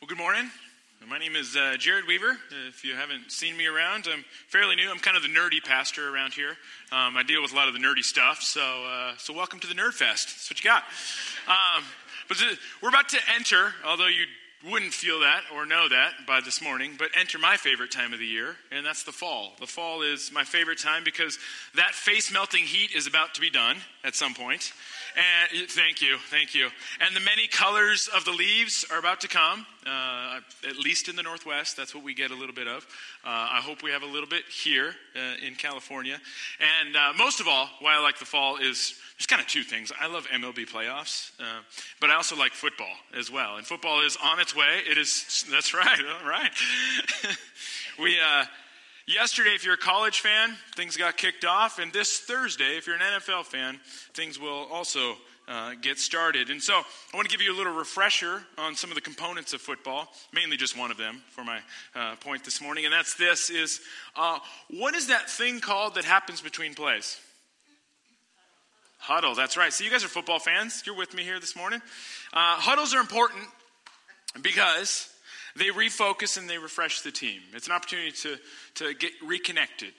Well, 0.00 0.06
good 0.06 0.18
morning. 0.18 0.48
My 1.08 1.18
name 1.18 1.34
is 1.34 1.56
uh, 1.56 1.74
Jared 1.76 2.06
Weaver. 2.06 2.38
If 2.68 2.84
you 2.84 2.94
haven't 2.94 3.32
seen 3.32 3.56
me 3.56 3.66
around, 3.66 4.06
I'm 4.08 4.24
fairly 4.46 4.76
new. 4.76 4.88
I'm 4.88 5.00
kind 5.00 5.16
of 5.16 5.24
the 5.24 5.28
nerdy 5.28 5.60
pastor 5.60 6.14
around 6.14 6.34
here. 6.34 6.50
Um, 6.92 7.16
I 7.16 7.24
deal 7.24 7.42
with 7.42 7.52
a 7.52 7.56
lot 7.56 7.66
of 7.66 7.74
the 7.74 7.80
nerdy 7.80 8.04
stuff. 8.04 8.40
So, 8.40 8.60
uh, 8.60 9.14
so 9.18 9.34
welcome 9.34 9.58
to 9.58 9.66
the 9.66 9.74
Nerd 9.74 9.94
Fest. 9.94 10.28
That's 10.28 10.50
what 10.50 10.62
you 10.62 10.70
got. 10.70 10.84
Um, 11.48 11.82
but 12.28 12.40
we're 12.80 12.90
about 12.90 13.08
to 13.08 13.18
enter, 13.34 13.74
although 13.84 14.06
you 14.06 14.26
wouldn't 14.66 14.92
feel 14.92 15.20
that 15.20 15.42
or 15.54 15.66
know 15.66 15.88
that 15.88 16.12
by 16.26 16.40
this 16.40 16.60
morning, 16.60 16.94
but 16.98 17.10
enter 17.14 17.38
my 17.38 17.56
favorite 17.56 17.92
time 17.92 18.12
of 18.12 18.18
the 18.18 18.26
year, 18.26 18.56
and 18.72 18.84
that's 18.84 19.04
the 19.04 19.12
fall. 19.12 19.52
The 19.60 19.66
fall 19.66 20.02
is 20.02 20.32
my 20.32 20.42
favorite 20.42 20.78
time 20.78 21.04
because 21.04 21.38
that 21.76 21.94
face 21.94 22.32
melting 22.32 22.64
heat 22.64 22.92
is 22.94 23.06
about 23.06 23.34
to 23.34 23.40
be 23.40 23.50
done 23.50 23.76
at 24.04 24.16
some 24.16 24.34
point. 24.34 24.72
And 25.16 25.68
thank 25.68 26.02
you, 26.02 26.18
thank 26.30 26.54
you. 26.54 26.68
And 27.00 27.14
the 27.14 27.20
many 27.20 27.46
colors 27.46 28.08
of 28.14 28.24
the 28.24 28.32
leaves 28.32 28.84
are 28.90 28.98
about 28.98 29.20
to 29.20 29.28
come, 29.28 29.66
uh, 29.88 30.40
at 30.68 30.76
least 30.76 31.08
in 31.08 31.16
the 31.16 31.22
Northwest. 31.22 31.76
That's 31.76 31.94
what 31.94 32.04
we 32.04 32.14
get 32.14 32.30
a 32.30 32.34
little 32.34 32.54
bit 32.54 32.68
of. 32.68 32.86
Uh, 33.24 33.28
I 33.28 33.60
hope 33.62 33.82
we 33.82 33.90
have 33.90 34.02
a 34.02 34.06
little 34.06 34.28
bit 34.28 34.44
here 34.44 34.94
uh, 35.16 35.46
in 35.46 35.54
California. 35.54 36.18
And 36.82 36.96
uh, 36.96 37.12
most 37.16 37.40
of 37.40 37.48
all, 37.48 37.68
why 37.80 37.94
I 37.96 38.02
like 38.02 38.18
the 38.18 38.24
fall 38.24 38.56
is 38.56 38.94
there's 39.18 39.26
kind 39.26 39.40
of 39.40 39.48
two 39.48 39.62
things. 39.62 39.90
I 39.98 40.06
love 40.06 40.26
MLB 40.28 40.70
playoffs, 40.70 41.32
uh, 41.40 41.62
but 42.00 42.10
I 42.10 42.14
also 42.14 42.36
like 42.36 42.52
football 42.52 42.94
as 43.16 43.30
well. 43.30 43.56
And 43.56 43.66
football 43.66 44.04
is 44.04 44.16
on 44.22 44.40
its 44.40 44.54
way. 44.54 44.82
It 44.88 44.98
is, 44.98 45.44
that's 45.50 45.74
right, 45.74 46.00
all 46.22 46.28
right. 46.28 46.50
we, 47.98 48.16
uh, 48.20 48.44
yesterday, 49.06 49.50
if 49.50 49.64
you're 49.64 49.74
a 49.74 49.78
college 49.78 50.20
fan, 50.20 50.54
things 50.76 50.96
got 50.96 51.16
kicked 51.16 51.44
off. 51.44 51.78
And 51.78 51.92
this 51.92 52.20
Thursday, 52.20 52.76
if 52.76 52.86
you're 52.86 52.96
an 52.96 53.02
NFL 53.02 53.44
fan, 53.46 53.80
things 54.14 54.38
will 54.38 54.66
also 54.70 55.16
uh, 55.48 55.72
get 55.80 55.98
started. 55.98 56.50
And 56.50 56.62
so 56.62 56.74
I 56.74 57.16
want 57.16 57.28
to 57.28 57.34
give 57.34 57.44
you 57.44 57.54
a 57.54 57.56
little 57.56 57.72
refresher 57.72 58.42
on 58.58 58.74
some 58.74 58.90
of 58.90 58.94
the 58.94 59.00
components 59.00 59.52
of 59.54 59.60
football, 59.60 60.08
mainly 60.32 60.56
just 60.56 60.76
one 60.76 60.90
of 60.90 60.96
them 60.96 61.22
for 61.30 61.42
my 61.42 61.60
uh, 61.94 62.16
point 62.16 62.44
this 62.44 62.60
morning. 62.60 62.84
And 62.84 62.92
that's 62.92 63.14
this 63.14 63.48
is 63.48 63.80
uh, 64.14 64.38
what 64.70 64.94
is 64.94 65.08
that 65.08 65.30
thing 65.30 65.60
called 65.60 65.94
that 65.94 66.04
happens 66.04 66.40
between 66.40 66.74
plays? 66.74 67.18
Huddle, 68.98 69.34
that's 69.34 69.56
right. 69.56 69.72
So, 69.72 69.84
you 69.84 69.90
guys 69.90 70.04
are 70.04 70.08
football 70.08 70.40
fans. 70.40 70.82
You're 70.84 70.96
with 70.96 71.14
me 71.14 71.22
here 71.22 71.38
this 71.38 71.56
morning. 71.56 71.80
Uh, 72.32 72.56
huddles 72.56 72.94
are 72.94 73.00
important 73.00 73.44
because 74.42 75.08
they 75.56 75.66
refocus 75.66 76.36
and 76.36 76.50
they 76.50 76.58
refresh 76.58 77.02
the 77.02 77.12
team. 77.12 77.40
It's 77.54 77.68
an 77.68 77.72
opportunity 77.72 78.10
to, 78.10 78.36
to 78.74 78.94
get 78.94 79.12
reconnected. 79.24 79.94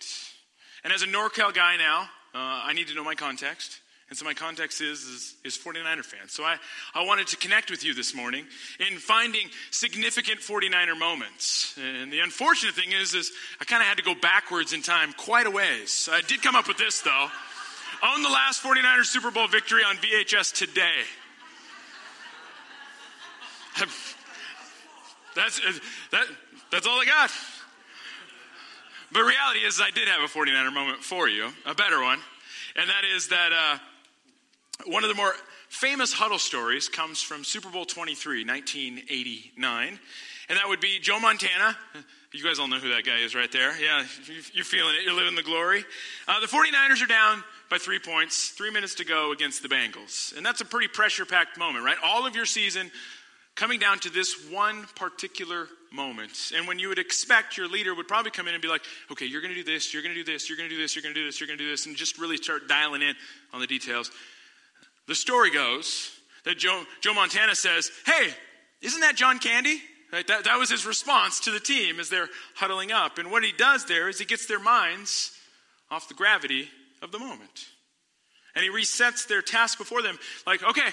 And 0.84 0.94
as 0.94 1.02
a 1.02 1.08
NorCal 1.08 1.54
guy 1.54 1.78
now, 1.78 2.02
uh, 2.36 2.38
I 2.66 2.74
need 2.74 2.88
to 2.90 2.94
know 2.94 3.04
my 3.04 3.16
context. 3.16 3.80
And 4.10 4.18
so 4.18 4.26
my 4.26 4.34
context 4.34 4.82
is, 4.82 5.04
is, 5.04 5.36
is 5.44 5.58
49er 5.58 6.04
fans. 6.04 6.34
So 6.34 6.44
I, 6.44 6.58
I 6.96 7.06
wanted 7.06 7.28
to 7.28 7.38
connect 7.38 7.70
with 7.70 7.86
you 7.86 7.94
this 7.94 8.16
morning 8.16 8.46
in 8.80 8.98
finding 8.98 9.50
significant 9.70 10.40
49er 10.40 10.98
moments. 10.98 11.78
And 11.78 12.12
the 12.12 12.22
unfortunate 12.22 12.74
thing 12.74 12.92
is, 12.92 13.14
is 13.14 13.32
I 13.62 13.66
kind 13.66 13.82
of 13.82 13.88
had 13.88 13.98
to 13.98 14.04
go 14.04 14.16
backwards 14.16 14.74
in 14.74 14.82
time 14.82 15.14
quite 15.14 15.46
a 15.46 15.52
ways. 15.52 16.10
I 16.12 16.22
did 16.22 16.42
come 16.42 16.56
up 16.56 16.68
with 16.68 16.78
this 16.78 17.02
though. 17.02 17.28
Own 18.02 18.24
the 18.24 18.30
last 18.30 18.64
49er 18.64 19.06
Super 19.06 19.30
Bowl 19.30 19.48
victory 19.48 19.84
on 19.84 19.98
VHS 19.98 20.56
today. 20.56 21.04
That's, 25.36 25.62
that, 26.12 26.26
that's 26.72 26.88
all 26.88 27.00
I 27.00 27.06
got. 27.06 27.32
But 29.12 29.22
reality 29.22 29.60
is, 29.60 29.80
I 29.82 29.90
did 29.92 30.08
have 30.08 30.22
a 30.22 30.28
49er 30.28 30.74
moment 30.74 31.04
for 31.04 31.30
you, 31.30 31.50
a 31.66 31.74
better 31.74 32.02
one. 32.02 32.20
And 32.76 32.90
that 32.90 33.04
is 33.16 33.30
that 33.30 33.52
uh, 33.52 33.78
one 34.86 35.04
of 35.04 35.10
the 35.10 35.16
more 35.16 35.34
famous 35.70 36.14
huddle 36.14 36.40
stories 36.40 36.90
comes 36.90 37.22
from 37.22 37.44
Super 37.44 37.70
Bowl 37.70 37.86
23, 37.86 38.46
1989. 38.46 40.00
And 40.50 40.58
that 40.58 40.68
would 40.68 40.80
be 40.80 41.00
Joe 41.00 41.20
Montana. 41.20 41.78
You 42.32 42.44
guys 42.44 42.60
all 42.60 42.68
know 42.68 42.80
who 42.80 42.90
that 42.90 43.06
guy 43.06 43.18
is 43.20 43.36
right 43.36 43.52
there. 43.52 43.80
Yeah, 43.80 44.06
you're 44.54 44.66
feeling 44.66 44.96
it. 44.96 45.04
You're 45.04 45.16
living 45.16 45.36
the 45.36 45.44
glory. 45.44 45.84
Uh, 46.28 46.40
the 46.40 46.48
49ers 46.48 47.04
are 47.04 47.08
down 47.08 47.44
by 47.70 47.78
three 47.78 48.00
points, 48.00 48.50
three 48.50 48.72
minutes 48.72 48.96
to 48.96 49.06
go 49.06 49.32
against 49.32 49.62
the 49.62 49.70
Bengals. 49.70 50.36
And 50.36 50.46
that's 50.46 50.62
a 50.62 50.66
pretty 50.66 50.88
pressure 50.88 51.26
packed 51.26 51.58
moment, 51.58 51.86
right? 51.86 51.98
All 52.04 52.26
of 52.26 52.36
your 52.36 52.46
season 52.46 52.92
coming 53.56 53.80
down 53.80 54.00
to 54.00 54.10
this 54.10 54.50
one 54.50 54.86
particular 54.96 55.68
moment. 55.92 56.52
And 56.56 56.68
when 56.68 56.80
you 56.80 56.90
would 56.90 57.00
expect 57.00 57.58
your 57.58 57.68
leader 57.68 57.94
would 57.94 58.08
probably 58.08 58.32
come 58.32 58.48
in 58.48 58.54
and 58.54 58.62
be 58.62 58.70
like, 58.70 58.82
okay, 59.12 59.26
you're 59.26 59.42
going 59.42 59.54
to 59.54 59.64
do 59.64 59.72
this, 59.72 59.94
you're 59.94 60.02
going 60.02 60.16
to 60.16 60.24
do 60.24 60.32
this, 60.32 60.50
you're 60.50 60.58
going 60.58 60.70
to 60.70 60.76
do 60.76 60.82
this, 60.82 60.96
you're 60.96 61.02
going 61.02 61.14
to 61.16 61.22
do 61.22 61.26
this, 61.26 61.40
you're 61.40 61.48
going 61.48 61.58
to 61.58 61.64
do 61.64 61.70
this, 61.70 61.86
and 61.86 61.96
just 61.96 62.18
really 62.18 62.38
start 62.38 62.68
dialing 62.68 63.02
in 63.02 63.16
on 63.54 63.60
the 63.60 63.68
details. 63.68 64.12
The 65.10 65.16
story 65.16 65.50
goes 65.50 66.12
that 66.46 66.60
Joe, 66.60 66.84
Joe 67.02 67.16
Montana 67.16 67.56
says, 67.56 67.90
hey, 68.06 68.30
isn't 68.80 69.02
that 69.02 69.16
John 69.16 69.40
Candy? 69.40 69.82
Right? 70.14 70.26
That, 70.28 70.44
that 70.44 70.60
was 70.60 70.70
his 70.70 70.86
response 70.86 71.40
to 71.42 71.52
the 71.52 71.60
team 71.60 72.00
as 72.00 72.10
they're 72.10 72.30
huddling 72.54 72.92
up. 72.92 73.18
And 73.18 73.32
what 73.32 73.44
he 73.44 73.52
does 73.52 73.86
there 73.86 74.08
is 74.08 74.20
he 74.20 74.26
gets 74.26 74.46
their 74.46 74.60
minds 74.60 75.36
off 75.90 76.08
the 76.10 76.14
gravity 76.14 76.70
of 77.02 77.12
the 77.12 77.18
moment. 77.18 77.70
And 78.54 78.64
he 78.64 78.70
resets 78.70 79.28
their 79.28 79.42
task 79.42 79.80
before 79.80 80.04
them 80.04 80.20
like, 80.46 80.62
okay, 80.64 80.90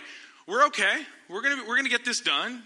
we're 0.47 0.65
okay. 0.69 1.03
We're 1.29 1.43
going 1.43 1.69
we're 1.69 1.83
to 1.83 1.89
get 1.91 2.07
this 2.07 2.23
done 2.23 2.63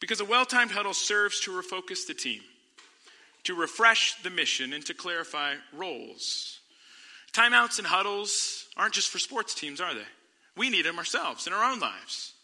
because 0.00 0.22
a 0.22 0.24
well 0.24 0.46
timed 0.46 0.70
huddle 0.70 0.94
serves 0.94 1.40
to 1.40 1.50
refocus 1.50 2.06
the 2.06 2.14
team, 2.14 2.40
to 3.44 3.54
refresh 3.54 4.14
the 4.22 4.30
mission, 4.30 4.72
and 4.72 4.84
to 4.86 4.94
clarify 4.94 5.56
roles. 5.74 6.60
Timeouts 7.34 7.76
and 7.76 7.86
huddles 7.86 8.66
aren't 8.78 8.94
just 8.94 9.10
for 9.10 9.18
sports 9.18 9.54
teams, 9.54 9.78
are 9.82 9.92
they? 9.92 10.06
We 10.60 10.68
need 10.68 10.84
them 10.84 10.98
ourselves 10.98 11.46
in 11.46 11.54
our 11.54 11.72
own 11.72 11.80
lives. 11.80 12.34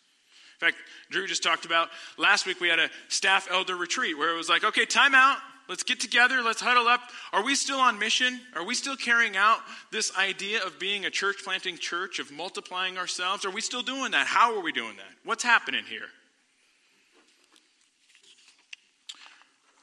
In 0.59 0.69
fact, 0.69 0.79
Drew 1.11 1.27
just 1.27 1.43
talked 1.43 1.67
about 1.67 1.91
last 2.17 2.47
week 2.47 2.63
we 2.63 2.69
had 2.71 2.79
a 2.79 2.89
staff 3.09 3.47
elder 3.51 3.77
retreat 3.77 4.17
where 4.17 4.33
it 4.33 4.39
was 4.39 4.49
like, 4.49 4.65
okay, 4.65 4.87
time 4.87 5.15
out. 5.15 5.37
Let's 5.69 5.83
get 5.83 6.01
together. 6.01 6.41
Let's 6.43 6.63
huddle 6.63 6.89
up. 6.89 7.03
Are 7.35 7.45
we 7.45 7.55
still 7.55 7.79
on 7.79 7.99
mission? 7.99 8.41
Are 8.55 8.65
we 8.65 8.75
still 8.75 8.97
carrying 8.97 9.37
out 9.37 9.59
this 9.93 10.17
idea 10.17 10.65
of 10.65 10.79
being 10.79 11.05
a 11.05 11.11
church 11.11 11.45
planting 11.45 11.77
church, 11.77 12.19
of 12.19 12.33
multiplying 12.33 12.97
ourselves? 12.97 13.45
Are 13.45 13.51
we 13.51 13.61
still 13.61 13.83
doing 13.83 14.13
that? 14.13 14.27
How 14.27 14.57
are 14.57 14.63
we 14.63 14.73
doing 14.73 14.97
that? 14.97 15.13
What's 15.23 15.45
happening 15.45 15.85
here? 15.85 16.09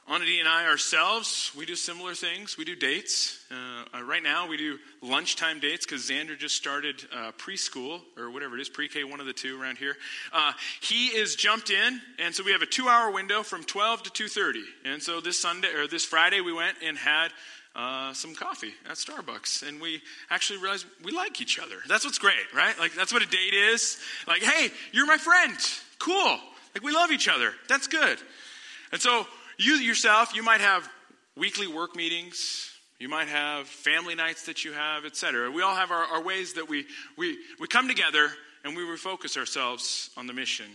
Onity 0.08 0.38
and 0.38 0.46
I 0.46 0.66
ourselves, 0.66 1.50
we 1.56 1.64
do 1.64 1.74
similar 1.74 2.14
things. 2.14 2.58
We 2.58 2.66
do 2.66 2.76
dates. 2.76 3.42
Uh, 3.50 3.98
uh, 3.98 4.02
right 4.02 4.22
now, 4.22 4.46
we 4.46 4.58
do 4.58 4.78
lunchtime 5.00 5.60
dates 5.60 5.86
because 5.86 6.02
Xander 6.02 6.38
just 6.38 6.56
started 6.56 7.02
uh, 7.10 7.32
preschool 7.38 8.02
or 8.18 8.30
whatever 8.30 8.54
it 8.58 8.60
is, 8.60 8.68
pre 8.68 8.86
K, 8.86 9.04
one 9.04 9.20
of 9.20 9.24
the 9.26 9.32
two 9.32 9.58
around 9.58 9.78
here. 9.78 9.96
Uh, 10.30 10.52
he 10.82 11.06
is 11.06 11.36
jumped 11.36 11.70
in, 11.70 12.02
and 12.18 12.34
so 12.34 12.44
we 12.44 12.52
have 12.52 12.60
a 12.60 12.66
two-hour 12.66 13.12
window 13.12 13.42
from 13.42 13.64
12 13.64 14.02
to 14.02 14.10
2:30. 14.10 14.60
And 14.84 15.02
so 15.02 15.22
this 15.22 15.40
Sunday 15.40 15.72
or 15.72 15.86
this 15.86 16.04
Friday, 16.04 16.42
we 16.42 16.52
went 16.52 16.76
and 16.84 16.98
had 16.98 17.28
uh, 17.74 18.12
some 18.12 18.34
coffee 18.34 18.74
at 18.84 18.96
Starbucks, 18.96 19.66
and 19.66 19.80
we 19.80 20.02
actually 20.28 20.58
realized 20.58 20.84
we 21.02 21.12
like 21.12 21.40
each 21.40 21.58
other. 21.58 21.76
That's 21.88 22.04
what's 22.04 22.18
great, 22.18 22.52
right? 22.54 22.78
Like 22.78 22.92
that's 22.92 23.12
what 23.12 23.22
a 23.22 23.26
date 23.26 23.54
is. 23.54 23.98
Like, 24.28 24.42
hey, 24.42 24.68
you're 24.92 25.06
my 25.06 25.16
friend. 25.16 25.56
Cool. 25.98 26.38
Like 26.74 26.82
we 26.82 26.92
love 26.92 27.10
each 27.10 27.26
other. 27.26 27.54
That's 27.68 27.86
good. 27.86 28.18
And 28.92 29.00
so 29.00 29.26
you 29.58 29.74
yourself, 29.74 30.34
you 30.34 30.42
might 30.42 30.60
have 30.60 30.88
weekly 31.36 31.66
work 31.66 31.96
meetings. 31.96 32.70
You 32.98 33.08
might 33.08 33.28
have 33.28 33.66
family 33.66 34.14
nights 34.14 34.46
that 34.46 34.64
you 34.64 34.72
have, 34.72 35.04
etc. 35.04 35.50
We 35.50 35.62
all 35.62 35.74
have 35.74 35.90
our, 35.90 36.04
our 36.04 36.22
ways 36.22 36.54
that 36.54 36.68
we, 36.68 36.86
we, 37.16 37.36
we 37.58 37.66
come 37.66 37.88
together 37.88 38.30
and 38.64 38.76
we 38.76 38.82
refocus 38.82 39.36
ourselves 39.36 40.10
on 40.16 40.26
the 40.26 40.32
mission. 40.32 40.66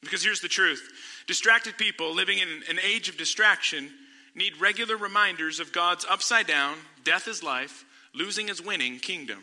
Because 0.00 0.22
here's 0.22 0.40
the 0.40 0.48
truth 0.48 0.88
distracted 1.26 1.78
people 1.78 2.14
living 2.14 2.38
in 2.38 2.48
an 2.68 2.78
age 2.84 3.08
of 3.08 3.16
distraction 3.16 3.90
need 4.34 4.60
regular 4.60 4.96
reminders 4.96 5.60
of 5.60 5.72
God's 5.72 6.06
upside 6.08 6.46
down, 6.46 6.76
death 7.04 7.28
is 7.28 7.42
life, 7.42 7.84
losing 8.14 8.48
is 8.48 8.62
winning 8.62 8.98
kingdom. 8.98 9.38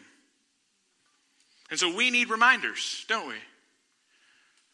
And 1.70 1.80
so 1.80 1.96
we 1.96 2.10
need 2.10 2.30
reminders, 2.30 3.06
don't 3.08 3.28
we? 3.28 3.36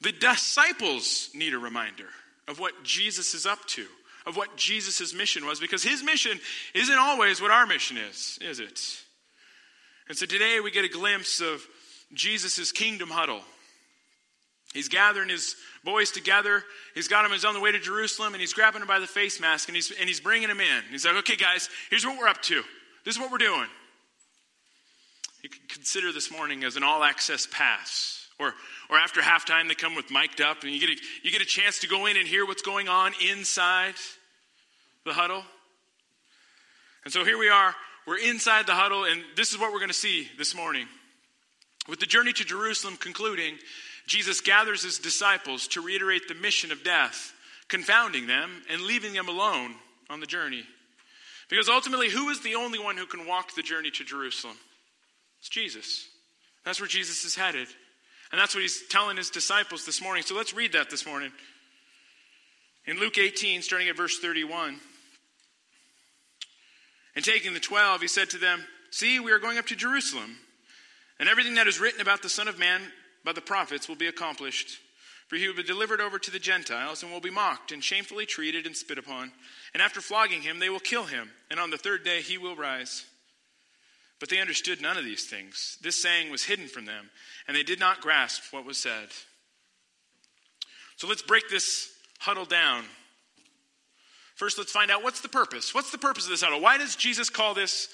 The 0.02 0.14
disciples 0.14 1.30
need 1.34 1.54
a 1.54 1.60
reminder 1.60 2.08
of 2.48 2.60
what 2.60 2.84
Jesus 2.84 3.34
is 3.34 3.46
up 3.46 3.66
to 3.70 3.86
of 4.26 4.36
what 4.36 4.56
Jesus' 4.58 5.14
mission 5.14 5.46
was 5.46 5.60
because 5.60 5.84
his 5.84 6.04
mission 6.04 6.40
isn't 6.74 6.98
always 6.98 7.42
what 7.42 7.52
our 7.52 7.66
mission 7.66 7.98
is, 7.98 8.40
is 8.42 8.60
it? 8.60 8.82
And 10.08 10.18
so 10.18 10.26
today 10.26 10.60
we 10.60 10.72
get 10.72 10.86
a 10.86 10.90
glimpse 10.90 11.42
of 11.42 11.66
Jesus' 12.14 12.72
kingdom 12.72 13.10
huddle. 13.10 13.42
He's 14.74 14.90
gathering 14.90 15.30
his 15.30 15.56
boys 15.84 16.12
together. 16.12 16.64
He's 16.94 17.08
got 17.08 17.24
them. 17.24 17.32
He's 17.32 17.46
on 17.46 17.54
the 17.54 17.60
way 17.60 17.72
to 17.72 17.80
Jerusalem, 17.80 18.34
and 18.34 18.42
he's 18.42 18.54
grabbing 18.54 18.80
them 18.80 18.88
by 18.88 19.00
the 19.00 19.08
face 19.08 19.40
mask, 19.40 19.70
and 19.70 19.76
he's, 19.76 19.92
and 19.92 20.08
he's 20.08 20.20
bringing 20.20 20.50
them 20.50 20.60
in. 20.60 20.84
He's 20.92 21.06
like, 21.06 21.16
okay, 21.18 21.38
guys, 21.38 21.70
here's 21.90 22.06
what 22.06 22.20
we're 22.20 22.28
up 22.28 22.42
to. 22.44 22.62
This 23.06 23.16
is 23.16 23.22
what 23.22 23.32
we're 23.32 23.38
doing. 23.38 23.68
You 25.44 25.50
can 25.50 25.62
consider 25.70 26.12
this 26.12 26.32
morning 26.32 26.64
as 26.64 26.76
an 26.76 26.84
all 26.84 27.04
access 27.04 27.48
pass 27.50 28.25
or, 28.40 28.54
or 28.90 28.98
after 28.98 29.22
halftime, 29.22 29.68
they 29.68 29.76
come 29.76 29.96
with 29.96 30.12
mic'd 30.12 30.42
up, 30.42 30.64
and 30.64 30.72
you 30.72 30.80
get, 30.80 30.90
a, 30.90 30.96
you 31.24 31.32
get 31.32 31.42
a 31.42 31.46
chance 31.46 31.80
to 31.80 31.88
go 31.88 32.06
in 32.06 32.18
and 32.18 32.28
hear 32.28 32.46
what's 32.46 32.62
going 32.62 32.88
on 32.90 33.14
inside 33.30 33.96
the 35.06 35.14
huddle. 35.14 35.44
And 37.04 37.14
so 37.14 37.24
here 37.24 37.38
we 37.38 37.50
are, 37.50 37.74
we're 38.08 38.18
inside 38.18 38.68
the 38.68 38.74
huddle, 38.74 39.06
and 39.06 39.22
this 39.36 39.52
is 39.52 39.60
what 39.60 39.72
we're 39.72 39.80
going 39.80 39.90
to 39.90 39.94
see 39.94 40.28
this 40.38 40.56
morning. 40.56 40.88
With 41.88 42.00
the 42.00 42.06
journey 42.06 42.34
to 42.34 42.44
Jerusalem 42.44 42.98
concluding, 42.98 43.58
Jesus 44.08 44.42
gathers 44.42 44.84
his 44.84 45.00
disciples 45.00 45.68
to 45.70 45.82
reiterate 45.82 46.28
the 46.28 46.36
mission 46.36 46.72
of 46.72 46.84
death, 46.84 47.32
confounding 47.68 48.28
them 48.28 48.64
and 48.70 48.82
leaving 48.82 49.14
them 49.14 49.30
alone 49.30 49.76
on 50.10 50.20
the 50.20 50.26
journey. 50.26 50.64
Because 51.50 51.70
ultimately, 51.70 52.10
who 52.10 52.30
is 52.30 52.42
the 52.42 52.56
only 52.56 52.80
one 52.80 52.98
who 52.98 53.06
can 53.06 53.28
walk 53.28 53.54
the 53.56 53.62
journey 53.62 53.92
to 53.92 54.04
Jerusalem? 54.04 54.58
It's 55.40 55.50
Jesus. 55.50 56.08
That's 56.64 56.80
where 56.80 56.90
Jesus 56.90 57.24
is 57.24 57.36
headed. 57.36 57.68
And 58.36 58.42
that's 58.42 58.54
what 58.54 58.64
he's 58.64 58.86
telling 58.90 59.16
his 59.16 59.30
disciples 59.30 59.86
this 59.86 60.02
morning. 60.02 60.22
So 60.22 60.36
let's 60.36 60.54
read 60.54 60.74
that 60.74 60.90
this 60.90 61.06
morning. 61.06 61.32
In 62.86 63.00
Luke 63.00 63.18
18, 63.18 63.62
starting 63.62 63.88
at 63.88 63.96
verse 63.96 64.20
31. 64.20 64.78
And 67.16 67.24
taking 67.24 67.54
the 67.54 67.62
twelve, 67.62 68.02
he 68.02 68.10
said 68.10 68.30
to 68.32 68.38
them, 68.38 68.66
See, 68.92 69.22
we 69.22 69.32
are 69.32 69.40
going 69.40 69.58
up 69.58 69.68
to 69.68 69.76
Jerusalem, 69.78 70.36
and 71.18 71.30
everything 71.30 71.56
that 71.56 71.68
is 71.68 71.80
written 71.80 72.02
about 72.02 72.24
the 72.24 72.28
Son 72.28 72.50
of 72.50 72.60
Man 72.60 72.82
by 73.24 73.32
the 73.32 73.40
prophets 73.40 73.88
will 73.88 73.96
be 73.96 74.08
accomplished. 74.08 74.80
For 75.30 75.38
he 75.38 75.48
will 75.48 75.56
be 75.56 75.64
delivered 75.64 76.02
over 76.02 76.20
to 76.20 76.30
the 76.30 76.38
Gentiles 76.38 77.04
and 77.04 77.14
will 77.14 77.22
be 77.22 77.32
mocked 77.32 77.72
and 77.72 77.82
shamefully 77.82 78.26
treated 78.26 78.66
and 78.66 78.76
spit 78.76 78.98
upon. 78.98 79.32
And 79.74 79.82
after 79.82 80.02
flogging 80.02 80.42
him, 80.42 80.60
they 80.60 80.70
will 80.70 80.82
kill 80.82 81.06
him, 81.06 81.32
and 81.50 81.58
on 81.58 81.70
the 81.70 81.78
third 81.78 82.04
day 82.04 82.20
he 82.20 82.38
will 82.38 82.58
rise. 82.58 83.06
But 84.20 84.30
they 84.30 84.40
understood 84.40 84.82
none 84.82 84.98
of 84.98 85.04
these 85.04 85.26
things. 85.26 85.78
This 85.82 86.02
saying 86.02 86.32
was 86.32 86.44
hidden 86.44 86.68
from 86.68 86.86
them, 86.86 87.10
and 87.48 87.56
they 87.56 87.64
did 87.64 87.80
not 87.80 88.02
grasp 88.02 88.44
what 88.52 88.66
was 88.66 88.78
said. 88.78 89.10
So 90.96 91.08
let's 91.08 91.22
break 91.22 91.50
this 91.50 91.92
huddle 92.20 92.46
down. 92.46 92.86
First, 94.36 94.58
let's 94.58 94.72
find 94.72 94.92
out 94.92 95.04
what's 95.04 95.22
the 95.22 95.30
purpose. 95.30 95.74
What's 95.74 95.92
the 95.92 95.98
purpose 95.98 96.26
of 96.26 96.30
this 96.30 96.42
huddle? 96.42 96.62
Why 96.62 96.78
does 96.78 96.96
Jesus 96.96 97.30
call 97.30 97.54
this 97.54 97.90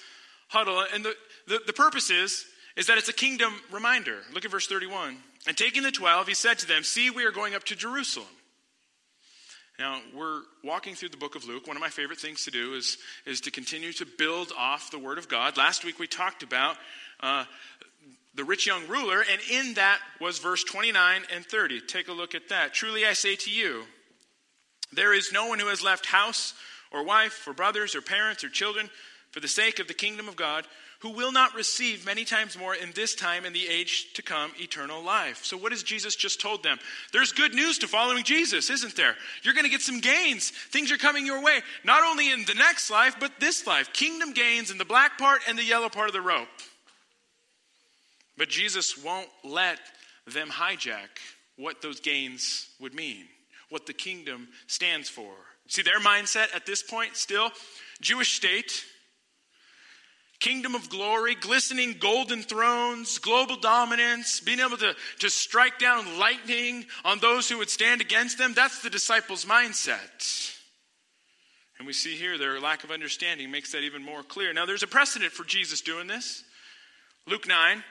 huddle? 0.48 0.84
And 0.94 1.04
the, 1.04 1.16
the, 1.48 1.62
the 1.68 1.74
purpose 1.74 2.10
is, 2.10 2.46
is 2.76 2.88
that 2.88 2.98
it's 2.98 3.10
a 3.10 3.14
kingdom 3.14 3.54
reminder. 3.72 4.20
Look 4.34 4.46
at 4.46 4.52
verse 4.52 4.68
31. 4.68 5.18
And 5.48 5.58
taking 5.58 5.84
the 5.84 5.92
twelve, 5.92 6.28
he 6.28 6.34
said 6.36 6.60
to 6.60 6.68
them, 6.68 6.84
See, 6.84 7.10
we 7.10 7.26
are 7.26 7.32
going 7.32 7.56
up 7.56 7.64
to 7.66 7.76
Jerusalem. 7.76 8.28
Now, 9.82 10.00
we're 10.14 10.42
walking 10.64 10.94
through 10.94 11.10
the 11.10 11.18
book 11.18 11.34
of 11.34 11.46
Luke. 11.46 11.66
One 11.66 11.76
of 11.76 11.82
my 11.82 11.90
favorite 11.90 12.20
things 12.20 12.46
to 12.46 12.52
do 12.52 12.76
is, 12.76 13.00
is 13.26 13.42
to 13.42 13.50
continue 13.50 13.92
to 13.94 14.06
build 14.06 14.52
off 14.56 14.92
the 14.92 15.00
Word 15.00 15.18
of 15.18 15.28
God. 15.28 15.58
Last 15.58 15.84
week 15.84 15.98
we 15.98 16.06
talked 16.06 16.44
about 16.44 16.78
uh, 17.20 17.46
the 18.36 18.44
rich 18.44 18.68
young 18.68 18.88
ruler, 18.88 19.24
and 19.28 19.42
in 19.50 19.74
that 19.74 19.98
was 20.20 20.38
verse 20.38 20.64
29 20.66 21.24
and 21.34 21.44
30. 21.44 21.82
Take 21.82 22.10
a 22.10 22.12
look 22.12 22.36
at 22.36 22.50
that. 22.50 22.76
Truly 22.76 23.08
I 23.08 23.14
say 23.14 23.36
to 23.38 23.50
you, 23.50 23.86
there 24.94 25.16
is 25.16 25.32
no 25.32 25.48
one 25.48 25.58
who 25.58 25.66
has 25.66 25.82
left 25.82 26.06
house 26.06 26.54
or 26.92 27.04
wife 27.04 27.48
or 27.48 27.54
brothers 27.54 27.96
or 27.96 28.02
parents 28.02 28.44
or 28.44 28.50
children 28.50 28.88
for 29.32 29.40
the 29.40 29.48
sake 29.48 29.80
of 29.80 29.88
the 29.88 29.96
kingdom 29.96 30.28
of 30.28 30.36
God 30.36 30.68
who 31.02 31.10
will 31.10 31.32
not 31.32 31.56
receive 31.56 32.06
many 32.06 32.24
times 32.24 32.58
more 32.58 32.76
in 32.76 32.92
this 32.94 33.16
time 33.16 33.44
and 33.44 33.56
the 33.56 33.68
age 33.68 34.14
to 34.14 34.22
come 34.22 34.52
eternal 34.60 35.04
life. 35.04 35.44
So, 35.44 35.58
what 35.58 35.72
has 35.72 35.82
Jesus 35.82 36.16
just 36.16 36.40
told 36.40 36.62
them? 36.62 36.78
There's 37.12 37.32
good 37.32 37.56
news 37.56 37.80
to 37.80 37.88
following 37.88 38.24
Jesus, 38.24 38.70
isn't 38.70 38.96
there? 38.96 39.16
You're 39.42 39.56
going 39.56 39.66
to 39.66 39.72
get 39.72 39.82
some 39.82 40.00
gains. 40.00 40.52
Things 40.70 40.92
are 40.92 40.98
coming 40.98 41.26
your 41.26 41.44
way, 41.44 41.62
not 41.84 42.04
only 42.04 42.32
in 42.32 42.46
the 42.46 42.54
next 42.54 42.92
life, 42.92 43.16
but 43.20 43.32
this 43.40 43.66
life. 43.66 43.92
Kingdom 43.94 44.34
gains 44.34 44.70
in 44.70 44.78
the 44.78 44.86
black 44.86 45.18
part 45.18 45.42
and 45.48 45.58
the 45.58 45.64
yellow 45.64 45.90
part 45.90 46.08
of 46.08 46.14
the 46.14 46.22
rope. 46.22 46.48
But 48.38 48.50
Jesus 48.50 49.04
won't 49.04 49.30
let 49.44 49.80
them 50.28 50.50
hijack 50.50 51.10
what 51.58 51.82
those 51.82 52.00
gains 52.00 52.70
would 52.80 52.94
mean, 52.94 53.26
what 53.70 53.88
the 53.88 53.94
kingdom 53.94 54.50
stands 54.68 55.10
for. 55.10 55.32
See, 55.68 55.82
their 55.82 56.00
mindset 56.00 56.56
at 56.56 56.66
this 56.66 56.84
point 56.84 57.16
still 57.16 57.50
Jewish 58.02 58.34
state 58.34 58.84
kingdom 60.42 60.76
of 60.76 60.90
glory, 60.90 61.36
glistening 61.36 61.96
golden 62.00 62.42
thrones, 62.42 63.20
global 63.20 63.56
dominance, 63.56 64.42
being 64.42 64.60
able 64.60 64.76
to, 64.76 64.94
to 65.20 65.30
strike 65.30 65.80
down 65.80 66.20
lightning 66.20 66.86
on 67.06 67.20
those 67.20 67.48
who 67.48 67.60
would 67.60 67.70
stand 67.70 68.02
against 68.02 68.38
them. 68.38 68.54
That's 68.54 68.82
the 68.82 68.90
disciples' 68.90 69.46
mindset. 69.46 70.58
And 71.78 71.88
we 71.88 71.94
see 71.94 72.16
here 72.16 72.38
their 72.38 72.60
lack 72.60 72.84
of 72.84 72.92
understanding 72.92 73.50
makes 73.50 73.72
that 73.72 73.84
even 73.84 74.04
more 74.04 74.24
clear. 74.24 74.52
Now, 74.52 74.66
there's 74.66 74.84
a 74.84 74.88
precedent 74.88 75.32
for 75.32 75.44
Jesus 75.46 75.82
doing 75.82 76.08
this. 76.08 76.44
Luke 77.28 77.48
9, 77.48 77.84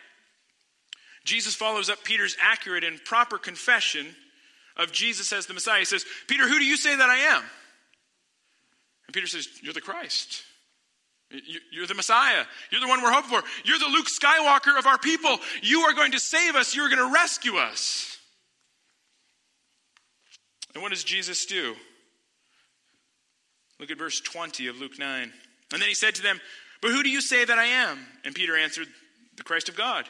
Jesus 1.25 1.55
follows 1.55 1.89
up 1.89 2.05
Peter's 2.05 2.37
accurate 2.43 2.85
and 2.85 3.03
proper 3.05 3.39
confession 3.39 4.07
of 4.77 4.93
Jesus 4.93 5.33
as 5.33 5.47
the 5.47 5.55
Messiah. 5.55 5.81
He 5.81 5.85
says, 5.85 6.05
Peter, 6.27 6.49
who 6.49 6.59
do 6.59 6.65
you 6.65 6.77
say 6.77 6.95
that 6.95 7.11
I 7.11 7.17
am? 7.17 7.43
And 9.07 9.15
Peter 9.15 9.27
says, 9.27 9.49
You're 9.63 9.73
the 9.73 9.81
Christ. 9.81 10.43
You're 11.71 11.87
the 11.87 11.95
Messiah. 11.95 12.45
You're 12.71 12.81
the 12.81 12.89
one 12.89 13.03
we're 13.03 13.13
hoping 13.13 13.31
for. 13.31 13.43
You're 13.65 13.79
the 13.79 13.87
Luke 13.87 14.09
Skywalker 14.09 14.77
of 14.79 14.87
our 14.87 14.99
people. 14.99 15.39
You 15.63 15.83
are 15.83 15.93
going 15.93 16.13
to 16.13 16.19
save 16.19 16.57
us. 16.57 16.75
You're 16.75 16.89
going 16.89 17.07
to 17.07 17.15
rescue 17.15 17.57
us. 17.57 18.19
And 20.75 20.83
what 20.83 20.91
does 20.91 21.05
Jesus 21.05 21.47
do? 21.47 21.77
Look 23.79 23.91
at 23.91 23.99
verse 23.99 24.21
20 24.21 24.67
of 24.67 24.79
Luke 24.79 24.99
9. 24.99 25.33
And 25.73 25.81
then 25.81 25.89
he 25.89 25.95
said 25.95 26.17
to 26.17 26.23
them, 26.23 26.41
But 26.83 26.91
who 26.91 27.03
do 27.03 27.09
you 27.09 27.21
say 27.21 27.45
that 27.45 27.59
I 27.59 27.65
am? 27.65 27.99
And 28.25 28.35
Peter 28.35 28.57
answered, 28.57 28.89
The 29.37 29.45
Christ 29.45 29.69
of 29.69 29.77
God. 29.77 30.09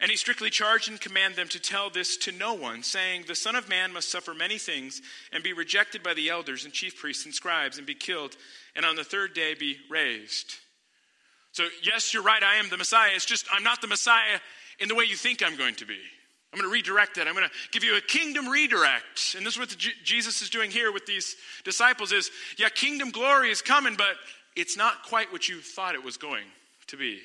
And 0.00 0.10
he 0.10 0.16
strictly 0.16 0.50
charged 0.50 0.90
and 0.90 1.00
commanded 1.00 1.38
them 1.38 1.48
to 1.48 1.60
tell 1.60 1.88
this 1.88 2.18
to 2.18 2.32
no 2.32 2.52
one, 2.52 2.82
saying, 2.82 3.24
The 3.26 3.34
Son 3.34 3.56
of 3.56 3.68
Man 3.68 3.92
must 3.92 4.10
suffer 4.10 4.34
many 4.34 4.58
things, 4.58 5.00
and 5.32 5.42
be 5.42 5.54
rejected 5.54 6.02
by 6.02 6.12
the 6.12 6.28
elders 6.28 6.64
and 6.64 6.72
chief 6.72 6.98
priests 6.98 7.24
and 7.24 7.34
scribes, 7.34 7.78
and 7.78 7.86
be 7.86 7.94
killed, 7.94 8.36
and 8.76 8.84
on 8.84 8.96
the 8.96 9.04
third 9.04 9.34
day 9.34 9.54
be 9.54 9.76
raised. 9.90 10.54
So, 11.52 11.66
yes, 11.82 12.12
you're 12.12 12.22
right, 12.22 12.42
I 12.42 12.56
am 12.56 12.68
the 12.68 12.76
Messiah. 12.76 13.10
It's 13.14 13.24
just 13.24 13.46
I'm 13.50 13.62
not 13.62 13.80
the 13.80 13.86
Messiah 13.86 14.38
in 14.78 14.88
the 14.88 14.94
way 14.94 15.04
you 15.04 15.16
think 15.16 15.42
I'm 15.42 15.56
going 15.56 15.74
to 15.76 15.86
be. 15.86 15.98
I'm 16.52 16.60
going 16.60 16.70
to 16.70 16.72
redirect 16.72 17.16
that. 17.16 17.26
I'm 17.26 17.34
going 17.34 17.48
to 17.48 17.54
give 17.72 17.82
you 17.82 17.96
a 17.96 18.00
kingdom 18.00 18.48
redirect. 18.48 19.34
And 19.36 19.44
this 19.44 19.54
is 19.54 19.58
what 19.58 19.76
Jesus 20.04 20.42
is 20.42 20.48
doing 20.48 20.70
here 20.70 20.92
with 20.92 21.04
these 21.04 21.36
disciples 21.64 22.12
is, 22.12 22.30
yeah, 22.56 22.68
kingdom 22.68 23.10
glory 23.10 23.50
is 23.50 23.60
coming, 23.62 23.96
but 23.96 24.16
it's 24.54 24.76
not 24.76 25.02
quite 25.02 25.32
what 25.32 25.48
you 25.48 25.60
thought 25.60 25.94
it 25.94 26.02
was 26.02 26.16
going 26.16 26.44
to 26.86 26.96
be. 26.96 27.20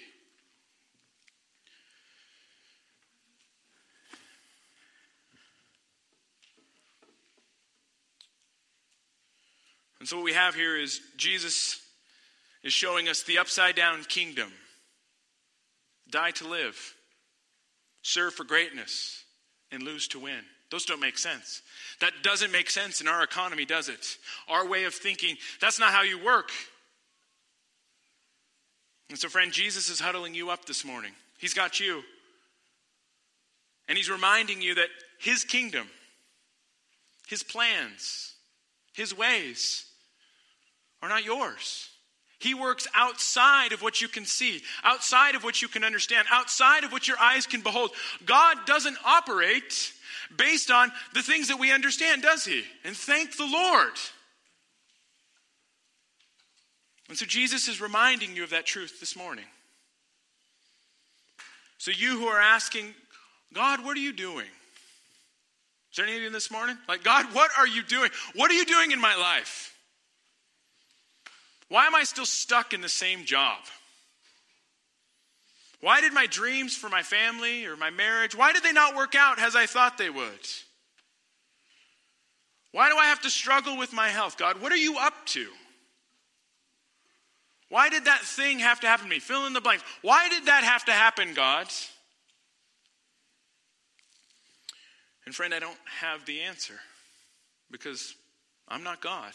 And 10.01 10.07
so, 10.07 10.15
what 10.15 10.25
we 10.25 10.33
have 10.33 10.55
here 10.55 10.75
is 10.75 10.99
Jesus 11.15 11.79
is 12.63 12.73
showing 12.73 13.07
us 13.07 13.21
the 13.21 13.37
upside 13.37 13.75
down 13.75 14.03
kingdom 14.03 14.51
die 16.09 16.31
to 16.31 16.47
live, 16.47 16.95
serve 18.01 18.33
for 18.33 18.43
greatness, 18.43 19.23
and 19.71 19.83
lose 19.83 20.07
to 20.07 20.19
win. 20.19 20.39
Those 20.71 20.85
don't 20.85 20.99
make 20.99 21.19
sense. 21.19 21.61
That 21.99 22.13
doesn't 22.23 22.51
make 22.51 22.71
sense 22.71 22.99
in 22.99 23.07
our 23.07 23.21
economy, 23.21 23.63
does 23.63 23.89
it? 23.89 24.17
Our 24.49 24.67
way 24.67 24.85
of 24.85 24.95
thinking, 24.95 25.37
that's 25.59 25.79
not 25.79 25.93
how 25.93 26.01
you 26.01 26.17
work. 26.25 26.49
And 29.09 29.19
so, 29.19 29.29
friend, 29.29 29.51
Jesus 29.51 29.87
is 29.87 29.99
huddling 29.99 30.33
you 30.33 30.49
up 30.49 30.65
this 30.65 30.83
morning. 30.83 31.11
He's 31.37 31.53
got 31.53 31.79
you. 31.79 32.01
And 33.87 33.99
he's 33.99 34.09
reminding 34.09 34.63
you 34.63 34.73
that 34.73 34.89
his 35.19 35.43
kingdom, 35.43 35.87
his 37.27 37.43
plans, 37.43 38.33
his 38.93 39.15
ways, 39.15 39.85
are 41.01 41.09
not 41.09 41.25
yours. 41.25 41.89
He 42.39 42.53
works 42.55 42.87
outside 42.95 43.71
of 43.71 43.83
what 43.83 44.01
you 44.01 44.07
can 44.07 44.25
see, 44.25 44.61
outside 44.83 45.35
of 45.35 45.43
what 45.43 45.61
you 45.61 45.67
can 45.67 45.83
understand, 45.83 46.27
outside 46.31 46.83
of 46.83 46.91
what 46.91 47.07
your 47.07 47.19
eyes 47.19 47.45
can 47.45 47.61
behold. 47.61 47.91
God 48.25 48.57
doesn't 48.65 48.97
operate 49.05 49.93
based 50.35 50.71
on 50.71 50.91
the 51.13 51.21
things 51.21 51.49
that 51.49 51.59
we 51.59 51.71
understand, 51.71 52.23
does 52.23 52.43
He? 52.43 52.63
And 52.83 52.95
thank 52.95 53.37
the 53.37 53.45
Lord. 53.45 53.93
And 57.09 57.17
so 57.17 57.25
Jesus 57.25 57.67
is 57.67 57.79
reminding 57.79 58.35
you 58.35 58.43
of 58.43 58.51
that 58.51 58.65
truth 58.65 58.99
this 58.99 59.15
morning. 59.15 59.45
So, 61.77 61.91
you 61.91 62.19
who 62.19 62.27
are 62.27 62.39
asking, 62.39 62.93
God, 63.53 63.83
what 63.83 63.97
are 63.97 63.99
you 63.99 64.13
doing? 64.13 64.45
Is 65.91 65.97
there 65.97 66.05
any 66.05 66.15
of 66.15 66.21
you 66.21 66.29
this 66.29 66.51
morning? 66.51 66.77
Like, 66.87 67.03
God, 67.03 67.25
what 67.33 67.51
are 67.57 67.67
you 67.67 67.83
doing? 67.83 68.11
What 68.35 68.49
are 68.49 68.53
you 68.53 68.65
doing 68.65 68.91
in 68.91 69.01
my 69.01 69.15
life? 69.15 69.75
Why 71.71 71.87
am 71.87 71.95
I 71.95 72.03
still 72.03 72.25
stuck 72.25 72.73
in 72.73 72.81
the 72.81 72.89
same 72.89 73.23
job? 73.23 73.59
Why 75.79 76.01
did 76.01 76.11
my 76.11 76.25
dreams 76.25 76.75
for 76.75 76.89
my 76.89 77.01
family 77.01 77.65
or 77.65 77.77
my 77.77 77.89
marriage, 77.89 78.35
why 78.35 78.51
did 78.51 78.61
they 78.61 78.73
not 78.73 78.97
work 78.97 79.15
out 79.15 79.39
as 79.39 79.55
I 79.55 79.67
thought 79.67 79.97
they 79.97 80.09
would? 80.09 80.47
Why 82.73 82.89
do 82.89 82.97
I 82.97 83.05
have 83.05 83.21
to 83.21 83.29
struggle 83.29 83.77
with 83.77 83.93
my 83.93 84.09
health? 84.09 84.37
God, 84.37 84.61
what 84.61 84.73
are 84.73 84.77
you 84.77 84.97
up 84.97 85.13
to? 85.27 85.47
Why 87.69 87.87
did 87.87 88.03
that 88.03 88.19
thing 88.19 88.59
have 88.59 88.81
to 88.81 88.87
happen 88.87 89.05
to 89.05 89.09
me? 89.09 89.19
Fill 89.19 89.45
in 89.45 89.53
the 89.53 89.61
blank. 89.61 89.81
Why 90.01 90.27
did 90.27 90.47
that 90.47 90.65
have 90.65 90.83
to 90.85 90.91
happen, 90.91 91.33
God? 91.33 91.67
And 95.25 95.33
friend, 95.33 95.53
I 95.53 95.59
don't 95.59 95.79
have 96.01 96.25
the 96.25 96.41
answer 96.41 96.75
because 97.71 98.13
I'm 98.67 98.83
not 98.83 99.01
God. 99.01 99.31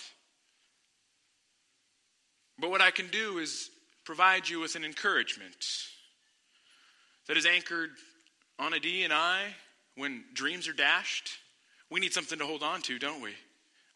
But 2.59 2.71
what 2.71 2.81
I 2.81 2.91
can 2.91 3.09
do 3.09 3.39
is 3.39 3.71
provide 4.05 4.49
you 4.49 4.61
with 4.61 4.77
an 4.77 4.85
encouragement 4.85 5.57
that 7.29 7.37
is 7.37 7.45
anchored 7.45 7.91
on 8.59 8.73
a 8.73 8.81
D 8.81 9.03
and 9.03 9.13
I 9.13 9.43
when 9.97 10.25
dreams 10.33 10.69
are 10.69 10.73
dashed. 10.73 11.39
We 11.91 12.01
need 12.01 12.13
something 12.13 12.39
to 12.39 12.47
hold 12.47 12.63
on 12.63 12.83
to, 12.83 12.99
don't 12.99 13.21
we? 13.21 13.33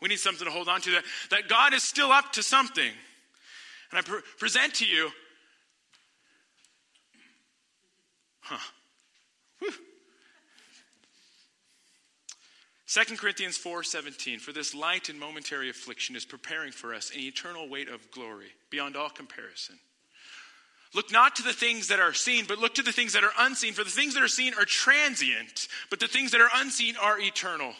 We 0.00 0.08
need 0.08 0.18
something 0.18 0.46
to 0.46 0.52
hold 0.52 0.68
on 0.68 0.80
to 0.82 0.90
that, 0.92 1.04
that 1.30 1.48
God 1.48 1.74
is 1.74 1.82
still 1.82 2.10
up 2.10 2.32
to 2.32 2.42
something. 2.42 2.90
And 3.90 3.98
I 3.98 4.02
pre- 4.02 4.22
present 4.38 4.74
to 4.74 4.86
you, 4.86 5.10
huh. 8.40 8.58
Whew. 9.58 9.72
2 12.90 13.18
Corinthians 13.18 13.56
4:17 13.56 14.40
For 14.40 14.52
this 14.52 14.74
light 14.74 15.08
and 15.08 15.20
momentary 15.20 15.70
affliction 15.70 16.16
is 16.16 16.24
preparing 16.24 16.72
for 16.72 16.92
us 16.92 17.10
an 17.10 17.20
eternal 17.20 17.68
weight 17.68 17.88
of 17.88 18.10
glory 18.10 18.52
beyond 18.68 18.96
all 18.96 19.08
comparison. 19.08 19.78
Look 20.92 21.12
not 21.12 21.36
to 21.36 21.44
the 21.44 21.52
things 21.52 21.86
that 21.86 22.00
are 22.00 22.12
seen, 22.12 22.46
but 22.46 22.58
look 22.58 22.74
to 22.74 22.82
the 22.82 22.90
things 22.90 23.12
that 23.12 23.22
are 23.22 23.32
unseen. 23.38 23.74
For 23.74 23.84
the 23.84 23.90
things 23.90 24.14
that 24.14 24.24
are 24.24 24.28
seen 24.28 24.54
are 24.54 24.64
transient, 24.64 25.68
but 25.88 26.00
the 26.00 26.08
things 26.08 26.32
that 26.32 26.40
are 26.40 26.50
unseen 26.56 26.96
are 26.96 27.20
eternal. 27.20 27.74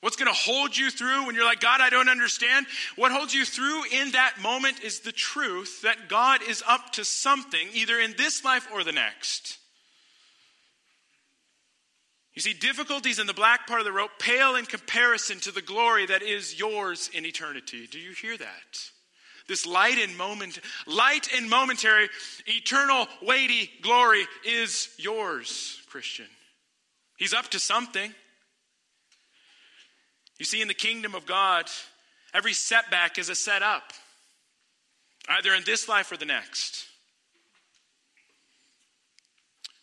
What's 0.00 0.16
going 0.16 0.32
to 0.32 0.38
hold 0.38 0.74
you 0.74 0.90
through 0.90 1.26
when 1.26 1.34
you're 1.34 1.44
like, 1.44 1.60
God, 1.60 1.82
I 1.82 1.90
don't 1.90 2.08
understand? 2.08 2.66
What 2.96 3.12
holds 3.12 3.34
you 3.34 3.44
through 3.44 3.84
in 3.92 4.12
that 4.12 4.40
moment 4.40 4.80
is 4.82 5.00
the 5.00 5.12
truth 5.12 5.82
that 5.82 6.08
God 6.08 6.42
is 6.42 6.64
up 6.66 6.92
to 6.92 7.04
something, 7.04 7.68
either 7.74 8.00
in 8.00 8.14
this 8.16 8.44
life 8.46 8.66
or 8.72 8.82
the 8.82 8.92
next. 8.92 9.58
You 12.34 12.40
see, 12.40 12.54
difficulties 12.54 13.18
in 13.18 13.26
the 13.26 13.34
black 13.34 13.66
part 13.66 13.80
of 13.80 13.84
the 13.84 13.92
rope 13.92 14.18
pale 14.18 14.56
in 14.56 14.64
comparison 14.64 15.38
to 15.40 15.52
the 15.52 15.60
glory 15.60 16.06
that 16.06 16.22
is 16.22 16.58
yours 16.58 17.10
in 17.12 17.26
eternity. 17.26 17.86
Do 17.86 17.98
you 17.98 18.12
hear 18.12 18.38
that? 18.38 18.90
This 19.48 19.66
light 19.66 19.98
and 19.98 20.16
moment, 20.16 20.58
light 20.86 21.28
and 21.36 21.50
momentary, 21.50 22.08
eternal, 22.46 23.06
weighty 23.20 23.70
glory 23.82 24.26
is 24.46 24.88
yours, 24.98 25.82
Christian. 25.90 26.26
He's 27.18 27.34
up 27.34 27.48
to 27.48 27.58
something. 27.58 28.14
You 30.38 30.46
see, 30.46 30.62
in 30.62 30.68
the 30.68 30.74
kingdom 30.74 31.14
of 31.14 31.26
God, 31.26 31.66
every 32.32 32.54
setback 32.54 33.18
is 33.18 33.28
a 33.28 33.34
setup, 33.34 33.92
either 35.28 35.52
in 35.52 35.64
this 35.64 35.88
life 35.88 36.10
or 36.10 36.16
the 36.16 36.24
next. 36.24 36.86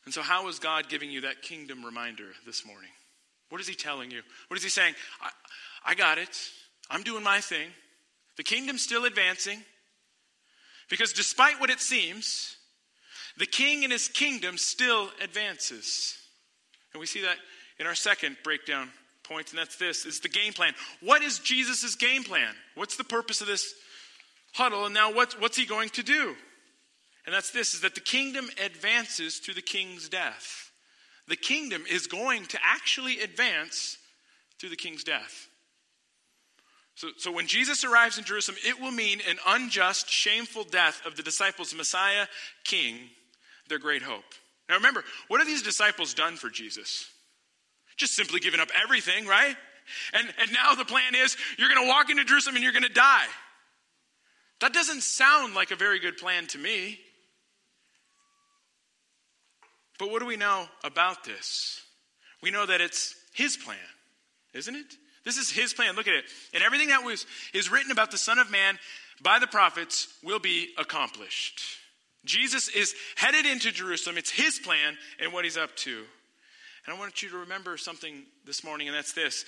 And 0.09 0.13
so, 0.15 0.23
how 0.23 0.47
is 0.47 0.57
God 0.57 0.89
giving 0.89 1.11
you 1.11 1.21
that 1.21 1.43
kingdom 1.43 1.85
reminder 1.85 2.25
this 2.43 2.65
morning? 2.65 2.89
What 3.49 3.61
is 3.61 3.67
He 3.67 3.75
telling 3.75 4.09
you? 4.09 4.23
What 4.47 4.57
is 4.57 4.63
He 4.63 4.69
saying? 4.71 4.95
I, 5.21 5.29
I 5.85 5.93
got 5.93 6.17
it. 6.17 6.35
I'm 6.89 7.03
doing 7.03 7.23
my 7.23 7.41
thing. 7.41 7.69
The 8.35 8.41
kingdom's 8.41 8.81
still 8.81 9.05
advancing. 9.05 9.61
Because 10.89 11.13
despite 11.13 11.59
what 11.59 11.69
it 11.69 11.79
seems, 11.79 12.55
the 13.37 13.45
king 13.45 13.83
and 13.83 13.93
his 13.93 14.07
kingdom 14.07 14.57
still 14.57 15.11
advances. 15.23 16.17
And 16.91 16.99
we 16.99 17.05
see 17.05 17.21
that 17.21 17.37
in 17.79 17.85
our 17.85 17.93
second 17.93 18.35
breakdown 18.43 18.89
point, 19.25 19.51
and 19.51 19.59
that's 19.59 19.75
this 19.75 20.07
is 20.07 20.21
the 20.21 20.29
game 20.29 20.53
plan. 20.53 20.73
What 21.01 21.21
is 21.21 21.37
Jesus' 21.37 21.93
game 21.93 22.23
plan? 22.23 22.55
What's 22.73 22.97
the 22.97 23.03
purpose 23.03 23.41
of 23.41 23.47
this 23.47 23.75
huddle? 24.55 24.85
And 24.85 24.93
now 24.95 25.13
what's, 25.13 25.39
what's 25.39 25.55
he 25.55 25.67
going 25.67 25.89
to 25.89 26.01
do? 26.01 26.35
And 27.29 27.35
that's 27.35 27.51
this 27.51 27.75
is 27.75 27.81
that 27.81 27.93
the 27.93 28.01
kingdom 28.01 28.49
advances 28.65 29.37
through 29.37 29.53
the 29.53 29.61
king's 29.61 30.09
death. 30.09 30.71
The 31.27 31.35
kingdom 31.35 31.83
is 31.87 32.07
going 32.07 32.47
to 32.47 32.57
actually 32.63 33.19
advance 33.19 33.99
through 34.59 34.71
the 34.71 34.75
king's 34.75 35.03
death. 35.03 35.47
So, 36.95 37.09
so 37.17 37.31
when 37.31 37.45
Jesus 37.45 37.83
arrives 37.83 38.17
in 38.17 38.23
Jerusalem, 38.23 38.57
it 38.65 38.81
will 38.81 38.89
mean 38.89 39.19
an 39.29 39.37
unjust, 39.45 40.09
shameful 40.09 40.63
death 40.63 41.05
of 41.05 41.17
the 41.17 41.21
disciples' 41.21 41.75
Messiah, 41.75 42.25
King, 42.63 42.95
their 43.67 43.77
great 43.77 44.01
hope. 44.01 44.23
Now 44.67 44.77
remember, 44.77 45.03
what 45.27 45.39
have 45.39 45.45
these 45.47 45.61
disciples 45.61 46.15
done 46.15 46.35
for 46.35 46.49
Jesus? 46.49 47.05
just 47.95 48.15
simply 48.15 48.39
giving 48.39 48.59
up 48.59 48.69
everything, 48.81 49.27
right? 49.27 49.55
And, 50.13 50.33
and 50.41 50.51
now 50.51 50.73
the 50.73 50.85
plan 50.85 51.13
is 51.13 51.37
you're 51.59 51.69
going 51.69 51.85
to 51.85 51.87
walk 51.87 52.09
into 52.09 52.23
Jerusalem 52.23 52.55
and 52.55 52.63
you're 52.63 52.73
going 52.73 52.81
to 52.81 52.89
die. 52.89 53.27
That 54.61 54.73
doesn't 54.73 55.03
sound 55.03 55.53
like 55.53 55.69
a 55.69 55.75
very 55.75 55.99
good 55.99 56.17
plan 56.17 56.47
to 56.47 56.57
me. 56.57 56.99
But 59.99 60.09
what 60.09 60.21
do 60.21 60.25
we 60.25 60.37
know 60.37 60.65
about 60.83 61.23
this? 61.23 61.83
We 62.41 62.49
know 62.49 62.65
that 62.65 62.81
it's 62.81 63.15
his 63.33 63.57
plan, 63.57 63.77
isn't 64.53 64.75
it? 64.75 64.95
This 65.25 65.37
is 65.37 65.51
his 65.51 65.73
plan. 65.73 65.95
Look 65.95 66.07
at 66.07 66.15
it. 66.15 66.23
And 66.53 66.63
everything 66.63 66.87
that 66.87 67.03
was 67.03 67.25
is 67.53 67.69
written 67.69 67.91
about 67.91 68.09
the 68.09 68.17
Son 68.17 68.39
of 68.39 68.49
Man 68.49 68.79
by 69.21 69.37
the 69.37 69.47
prophets 69.47 70.07
will 70.23 70.39
be 70.39 70.69
accomplished. 70.77 71.61
Jesus 72.25 72.69
is 72.69 72.95
headed 73.15 73.45
into 73.45 73.71
Jerusalem. 73.71 74.17
It's 74.17 74.31
his 74.31 74.57
plan 74.57 74.97
and 75.19 75.33
what 75.33 75.43
he's 75.43 75.57
up 75.57 75.75
to. 75.77 76.03
And 76.85 76.95
I 76.95 76.99
want 76.99 77.21
you 77.21 77.29
to 77.29 77.37
remember 77.37 77.77
something 77.77 78.23
this 78.45 78.63
morning, 78.63 78.87
and 78.87 78.95
that's 78.95 79.13
this 79.13 79.45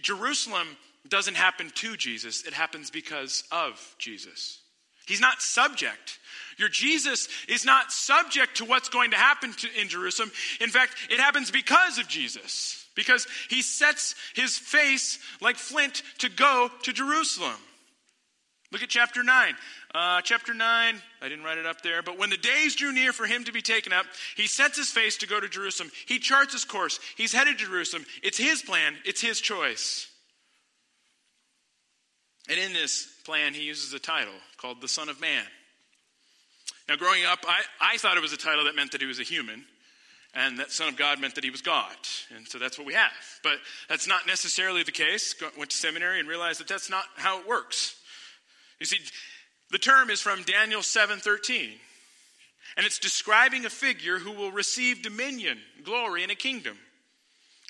Jerusalem 0.00 0.66
doesn't 1.08 1.36
happen 1.36 1.70
to 1.76 1.96
Jesus, 1.96 2.44
it 2.44 2.54
happens 2.54 2.90
because 2.90 3.44
of 3.52 3.94
Jesus. 3.98 4.60
He's 5.06 5.20
not 5.20 5.42
subject. 5.42 6.18
Your 6.62 6.68
Jesus 6.68 7.28
is 7.48 7.64
not 7.64 7.90
subject 7.90 8.58
to 8.58 8.64
what's 8.64 8.88
going 8.88 9.10
to 9.10 9.16
happen 9.16 9.52
to, 9.52 9.68
in 9.80 9.88
Jerusalem. 9.88 10.30
In 10.60 10.70
fact, 10.70 10.94
it 11.10 11.18
happens 11.18 11.50
because 11.50 11.98
of 11.98 12.06
Jesus, 12.06 12.86
because 12.94 13.26
he 13.50 13.62
sets 13.62 14.14
his 14.36 14.56
face 14.56 15.18
like 15.40 15.56
flint 15.56 16.04
to 16.18 16.28
go 16.28 16.70
to 16.84 16.92
Jerusalem. 16.92 17.56
Look 18.70 18.84
at 18.84 18.90
chapter 18.90 19.24
9. 19.24 19.54
Uh, 19.92 20.20
chapter 20.20 20.54
9, 20.54 21.02
I 21.20 21.28
didn't 21.28 21.44
write 21.44 21.58
it 21.58 21.66
up 21.66 21.82
there, 21.82 22.00
but 22.00 22.16
when 22.16 22.30
the 22.30 22.36
days 22.36 22.76
drew 22.76 22.92
near 22.92 23.12
for 23.12 23.26
him 23.26 23.42
to 23.44 23.52
be 23.52 23.60
taken 23.60 23.92
up, 23.92 24.06
he 24.36 24.46
sets 24.46 24.78
his 24.78 24.88
face 24.88 25.16
to 25.18 25.26
go 25.26 25.40
to 25.40 25.48
Jerusalem. 25.48 25.90
He 26.06 26.20
charts 26.20 26.52
his 26.52 26.64
course. 26.64 27.00
He's 27.16 27.32
headed 27.32 27.58
to 27.58 27.64
Jerusalem. 27.64 28.06
It's 28.22 28.38
his 28.38 28.62
plan, 28.62 28.94
it's 29.04 29.20
his 29.20 29.40
choice. 29.40 30.06
And 32.48 32.60
in 32.60 32.72
this 32.72 33.08
plan, 33.24 33.52
he 33.52 33.64
uses 33.64 33.92
a 33.92 33.98
title 33.98 34.32
called 34.58 34.80
the 34.80 34.88
Son 34.88 35.08
of 35.08 35.20
Man. 35.20 35.44
Now, 36.88 36.96
growing 36.96 37.24
up, 37.24 37.40
I, 37.46 37.62
I 37.80 37.96
thought 37.96 38.16
it 38.16 38.22
was 38.22 38.32
a 38.32 38.36
title 38.36 38.64
that 38.64 38.74
meant 38.74 38.92
that 38.92 39.00
he 39.00 39.06
was 39.06 39.20
a 39.20 39.24
human, 39.24 39.64
and 40.34 40.58
that 40.58 40.72
Son 40.72 40.88
of 40.88 40.96
God 40.96 41.20
meant 41.20 41.34
that 41.36 41.44
he 41.44 41.50
was 41.50 41.62
God. 41.62 41.94
And 42.34 42.48
so 42.48 42.58
that's 42.58 42.78
what 42.78 42.86
we 42.86 42.94
have. 42.94 43.12
But 43.42 43.58
that's 43.88 44.06
not 44.06 44.26
necessarily 44.26 44.82
the 44.82 44.92
case. 44.92 45.34
Went 45.56 45.70
to 45.70 45.76
seminary 45.76 46.18
and 46.18 46.28
realized 46.28 46.60
that 46.60 46.68
that's 46.68 46.90
not 46.90 47.04
how 47.16 47.40
it 47.40 47.46
works. 47.46 47.96
You 48.80 48.86
see, 48.86 48.98
the 49.70 49.78
term 49.78 50.10
is 50.10 50.20
from 50.20 50.42
Daniel 50.42 50.80
7:13. 50.80 51.78
And 52.76 52.86
it's 52.86 52.98
describing 52.98 53.66
a 53.66 53.70
figure 53.70 54.18
who 54.18 54.32
will 54.32 54.50
receive 54.50 55.02
dominion, 55.02 55.58
glory, 55.84 56.22
and 56.22 56.32
a 56.32 56.34
kingdom. 56.34 56.78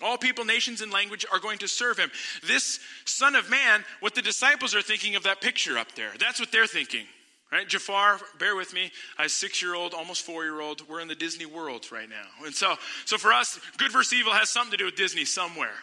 All 0.01 0.17
people, 0.17 0.45
nations, 0.45 0.81
and 0.81 0.93
language 0.93 1.27
are 1.33 1.39
going 1.39 1.59
to 1.59 1.69
serve 1.69 1.99
him. 1.99 2.11
This 2.47 2.81
Son 3.05 3.35
of 3.35 3.51
Man, 3.51 3.85
what 4.01 4.15
the 4.15 4.23
disciples 4.23 4.75
are 4.75 4.83
thinking 4.83 5.17
of 5.17 5.25
that 5.25 5.41
picture 5.41 5.77
up 5.77 5.93
there, 5.95 6.13
that's 6.19 6.41
what 6.41 6.53
they're 6.53 6.67
thinking. 6.67 7.07
Right? 7.53 7.69
Jafar, 7.69 8.19
bear 8.39 8.57
with 8.57 8.73
me. 8.73 8.91
I 9.19 9.27
six 9.27 9.61
year 9.61 9.75
old, 9.75 9.93
almost 9.93 10.25
four 10.25 10.43
year 10.43 10.59
old. 10.63 10.89
We're 10.89 11.01
in 11.01 11.09
the 11.09 11.15
Disney 11.15 11.45
world 11.45 11.93
right 11.93 12.09
now. 12.09 12.47
And 12.47 12.55
so, 12.55 12.77
so 13.05 13.19
for 13.19 13.31
us, 13.31 13.61
good 13.77 13.93
versus 13.93 14.15
evil 14.15 14.33
has 14.33 14.49
something 14.49 14.71
to 14.71 14.79
do 14.79 14.85
with 14.87 14.97
Disney 14.97 15.27
somewhere. 15.27 15.75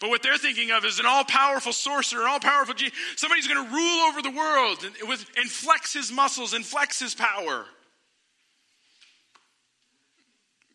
But 0.00 0.08
what 0.08 0.22
they're 0.22 0.38
thinking 0.38 0.70
of 0.70 0.86
is 0.86 1.00
an 1.00 1.06
all 1.06 1.24
powerful 1.24 1.74
sorcerer, 1.74 2.22
an 2.22 2.28
all 2.28 2.40
powerful 2.40 2.72
G. 2.72 2.90
Somebody's 3.16 3.46
going 3.46 3.62
to 3.62 3.74
rule 3.74 4.00
over 4.08 4.22
the 4.22 4.30
world 4.30 4.78
and, 4.84 5.08
with, 5.08 5.26
and 5.36 5.50
flex 5.50 5.92
his 5.92 6.10
muscles 6.10 6.54
and 6.54 6.64
flex 6.64 6.98
his 6.98 7.14
power. 7.14 7.66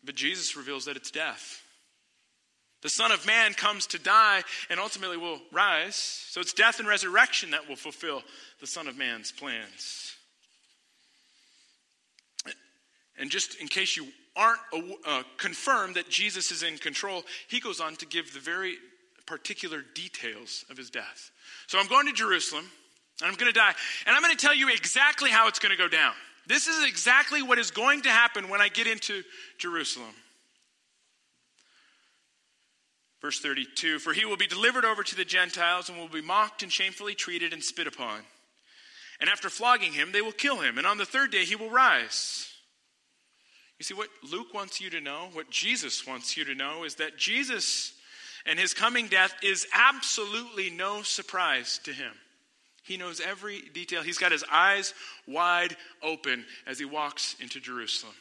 But 0.04 0.14
Jesus 0.14 0.56
reveals 0.56 0.84
that 0.84 0.96
it's 0.96 1.10
death. 1.10 1.63
The 2.84 2.90
Son 2.90 3.10
of 3.10 3.26
Man 3.26 3.54
comes 3.54 3.86
to 3.88 3.98
die 3.98 4.42
and 4.68 4.78
ultimately 4.78 5.16
will 5.16 5.40
rise. 5.50 5.96
So 5.96 6.42
it's 6.42 6.52
death 6.52 6.80
and 6.80 6.86
resurrection 6.86 7.52
that 7.52 7.66
will 7.66 7.76
fulfill 7.76 8.22
the 8.60 8.66
Son 8.66 8.88
of 8.88 8.98
Man's 8.98 9.32
plans. 9.32 10.14
And 13.18 13.30
just 13.30 13.58
in 13.58 13.68
case 13.68 13.96
you 13.96 14.08
aren't 14.36 14.60
uh, 15.06 15.22
confirmed 15.38 15.96
that 15.96 16.10
Jesus 16.10 16.50
is 16.50 16.62
in 16.62 16.76
control, 16.76 17.22
he 17.48 17.58
goes 17.58 17.80
on 17.80 17.96
to 17.96 18.06
give 18.06 18.34
the 18.34 18.40
very 18.40 18.76
particular 19.24 19.82
details 19.94 20.66
of 20.68 20.76
his 20.76 20.90
death. 20.90 21.30
So 21.68 21.78
I'm 21.78 21.88
going 21.88 22.06
to 22.06 22.12
Jerusalem 22.12 22.66
and 23.22 23.30
I'm 23.30 23.36
going 23.36 23.50
to 23.50 23.58
die. 23.58 23.72
And 24.06 24.14
I'm 24.14 24.20
going 24.20 24.36
to 24.36 24.46
tell 24.46 24.54
you 24.54 24.68
exactly 24.68 25.30
how 25.30 25.48
it's 25.48 25.58
going 25.58 25.74
to 25.74 25.78
go 25.78 25.88
down. 25.88 26.12
This 26.46 26.66
is 26.66 26.86
exactly 26.86 27.40
what 27.40 27.58
is 27.58 27.70
going 27.70 28.02
to 28.02 28.10
happen 28.10 28.50
when 28.50 28.60
I 28.60 28.68
get 28.68 28.86
into 28.86 29.22
Jerusalem. 29.56 30.14
Verse 33.24 33.40
32 33.40 34.00
For 34.00 34.12
he 34.12 34.26
will 34.26 34.36
be 34.36 34.46
delivered 34.46 34.84
over 34.84 35.02
to 35.02 35.16
the 35.16 35.24
Gentiles 35.24 35.88
and 35.88 35.96
will 35.96 36.08
be 36.08 36.20
mocked 36.20 36.62
and 36.62 36.70
shamefully 36.70 37.14
treated 37.14 37.54
and 37.54 37.64
spit 37.64 37.86
upon. 37.86 38.20
And 39.18 39.30
after 39.30 39.48
flogging 39.48 39.92
him, 39.92 40.12
they 40.12 40.20
will 40.20 40.30
kill 40.30 40.58
him. 40.58 40.76
And 40.76 40.86
on 40.86 40.98
the 40.98 41.06
third 41.06 41.30
day, 41.30 41.46
he 41.46 41.56
will 41.56 41.70
rise. 41.70 42.52
You 43.78 43.84
see, 43.84 43.94
what 43.94 44.10
Luke 44.30 44.52
wants 44.52 44.78
you 44.78 44.90
to 44.90 45.00
know, 45.00 45.30
what 45.32 45.48
Jesus 45.48 46.06
wants 46.06 46.36
you 46.36 46.44
to 46.44 46.54
know, 46.54 46.84
is 46.84 46.96
that 46.96 47.16
Jesus 47.16 47.94
and 48.44 48.58
his 48.58 48.74
coming 48.74 49.08
death 49.08 49.34
is 49.42 49.66
absolutely 49.72 50.68
no 50.68 51.00
surprise 51.00 51.80
to 51.84 51.94
him. 51.94 52.12
He 52.82 52.98
knows 52.98 53.22
every 53.22 53.62
detail. 53.72 54.02
He's 54.02 54.18
got 54.18 54.32
his 54.32 54.44
eyes 54.52 54.92
wide 55.26 55.74
open 56.02 56.44
as 56.66 56.78
he 56.78 56.84
walks 56.84 57.36
into 57.40 57.58
Jerusalem. 57.58 58.12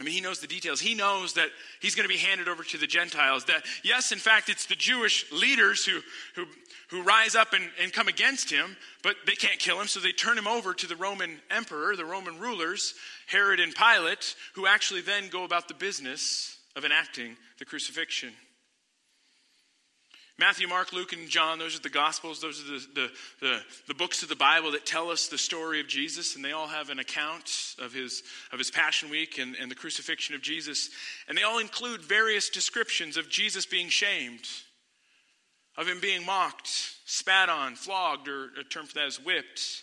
I 0.00 0.02
mean, 0.02 0.14
he 0.14 0.22
knows 0.22 0.40
the 0.40 0.46
details. 0.46 0.80
He 0.80 0.94
knows 0.94 1.34
that 1.34 1.50
he's 1.80 1.94
going 1.94 2.08
to 2.08 2.12
be 2.12 2.18
handed 2.18 2.48
over 2.48 2.64
to 2.64 2.78
the 2.78 2.86
Gentiles. 2.86 3.44
That, 3.44 3.66
yes, 3.84 4.12
in 4.12 4.18
fact, 4.18 4.48
it's 4.48 4.64
the 4.64 4.74
Jewish 4.74 5.30
leaders 5.30 5.84
who, 5.84 6.00
who, 6.34 6.46
who 6.88 7.02
rise 7.02 7.34
up 7.34 7.52
and, 7.52 7.68
and 7.80 7.92
come 7.92 8.08
against 8.08 8.50
him, 8.50 8.76
but 9.02 9.16
they 9.26 9.34
can't 9.34 9.58
kill 9.58 9.78
him, 9.78 9.86
so 9.86 10.00
they 10.00 10.12
turn 10.12 10.38
him 10.38 10.46
over 10.46 10.72
to 10.72 10.86
the 10.86 10.96
Roman 10.96 11.38
emperor, 11.50 11.96
the 11.96 12.06
Roman 12.06 12.38
rulers, 12.40 12.94
Herod 13.26 13.60
and 13.60 13.74
Pilate, 13.74 14.34
who 14.54 14.66
actually 14.66 15.02
then 15.02 15.28
go 15.28 15.44
about 15.44 15.68
the 15.68 15.74
business 15.74 16.56
of 16.76 16.86
enacting 16.86 17.36
the 17.58 17.66
crucifixion. 17.66 18.30
Matthew, 20.40 20.66
Mark, 20.68 20.94
Luke, 20.94 21.12
and 21.12 21.28
John, 21.28 21.58
those 21.58 21.76
are 21.76 21.82
the 21.82 21.90
Gospels. 21.90 22.40
Those 22.40 22.62
are 22.62 22.72
the, 22.72 22.86
the, 22.94 23.10
the, 23.40 23.60
the, 23.88 23.94
books 23.94 24.22
of 24.22 24.30
the 24.30 24.34
Bible 24.34 24.72
that 24.72 24.86
tell 24.86 25.10
us 25.10 25.28
the 25.28 25.36
story 25.36 25.80
of 25.80 25.86
Jesus, 25.86 26.34
and 26.34 26.42
they 26.42 26.52
all 26.52 26.66
have 26.66 26.88
an 26.88 26.98
account 26.98 27.74
of 27.78 27.92
his, 27.92 28.22
of 28.50 28.58
his 28.58 28.70
Passion 28.70 29.10
Week 29.10 29.36
and, 29.36 29.54
and 29.56 29.70
the 29.70 29.74
crucifixion 29.74 30.34
of 30.34 30.40
Jesus. 30.40 30.88
And 31.28 31.36
they 31.36 31.42
all 31.42 31.58
include 31.58 32.00
various 32.00 32.48
descriptions 32.48 33.18
of 33.18 33.28
Jesus 33.28 33.66
being 33.66 33.90
shamed, 33.90 34.48
of 35.76 35.86
him 35.86 36.00
being 36.00 36.24
mocked, 36.24 36.70
spat 37.04 37.50
on, 37.50 37.74
flogged, 37.74 38.26
or 38.26 38.46
a 38.58 38.64
term 38.64 38.86
for 38.86 38.94
that 38.94 39.08
is 39.08 39.22
whipped. 39.22 39.82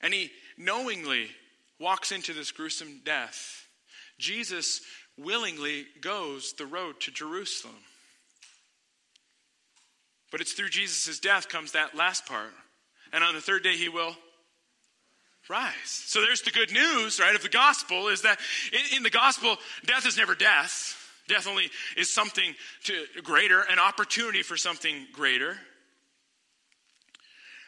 And 0.00 0.14
he 0.14 0.30
knowingly 0.56 1.28
walks 1.78 2.10
into 2.10 2.32
this 2.32 2.52
gruesome 2.52 3.02
death. 3.04 3.66
Jesus 4.18 4.80
willingly 5.18 5.84
goes 6.00 6.54
the 6.54 6.64
road 6.64 7.00
to 7.00 7.10
Jerusalem. 7.10 7.76
But 10.30 10.40
it's 10.40 10.52
through 10.52 10.70
Jesus' 10.70 11.18
death 11.18 11.48
comes 11.48 11.72
that 11.72 11.96
last 11.96 12.26
part. 12.26 12.52
And 13.12 13.24
on 13.24 13.34
the 13.34 13.40
third 13.40 13.62
day, 13.62 13.76
he 13.76 13.88
will 13.88 14.14
rise. 15.48 15.74
So 15.84 16.20
there's 16.20 16.42
the 16.42 16.50
good 16.50 16.72
news, 16.72 17.18
right, 17.18 17.34
of 17.34 17.42
the 17.42 17.48
gospel 17.48 18.08
is 18.08 18.22
that 18.22 18.38
in, 18.72 18.98
in 18.98 19.02
the 19.02 19.10
gospel, 19.10 19.56
death 19.84 20.06
is 20.06 20.16
never 20.16 20.34
death. 20.34 20.96
Death 21.28 21.46
only 21.46 21.70
is 21.96 22.12
something 22.12 22.54
to 22.84 23.04
greater, 23.22 23.60
an 23.60 23.78
opportunity 23.78 24.42
for 24.42 24.56
something 24.56 25.06
greater. 25.12 25.56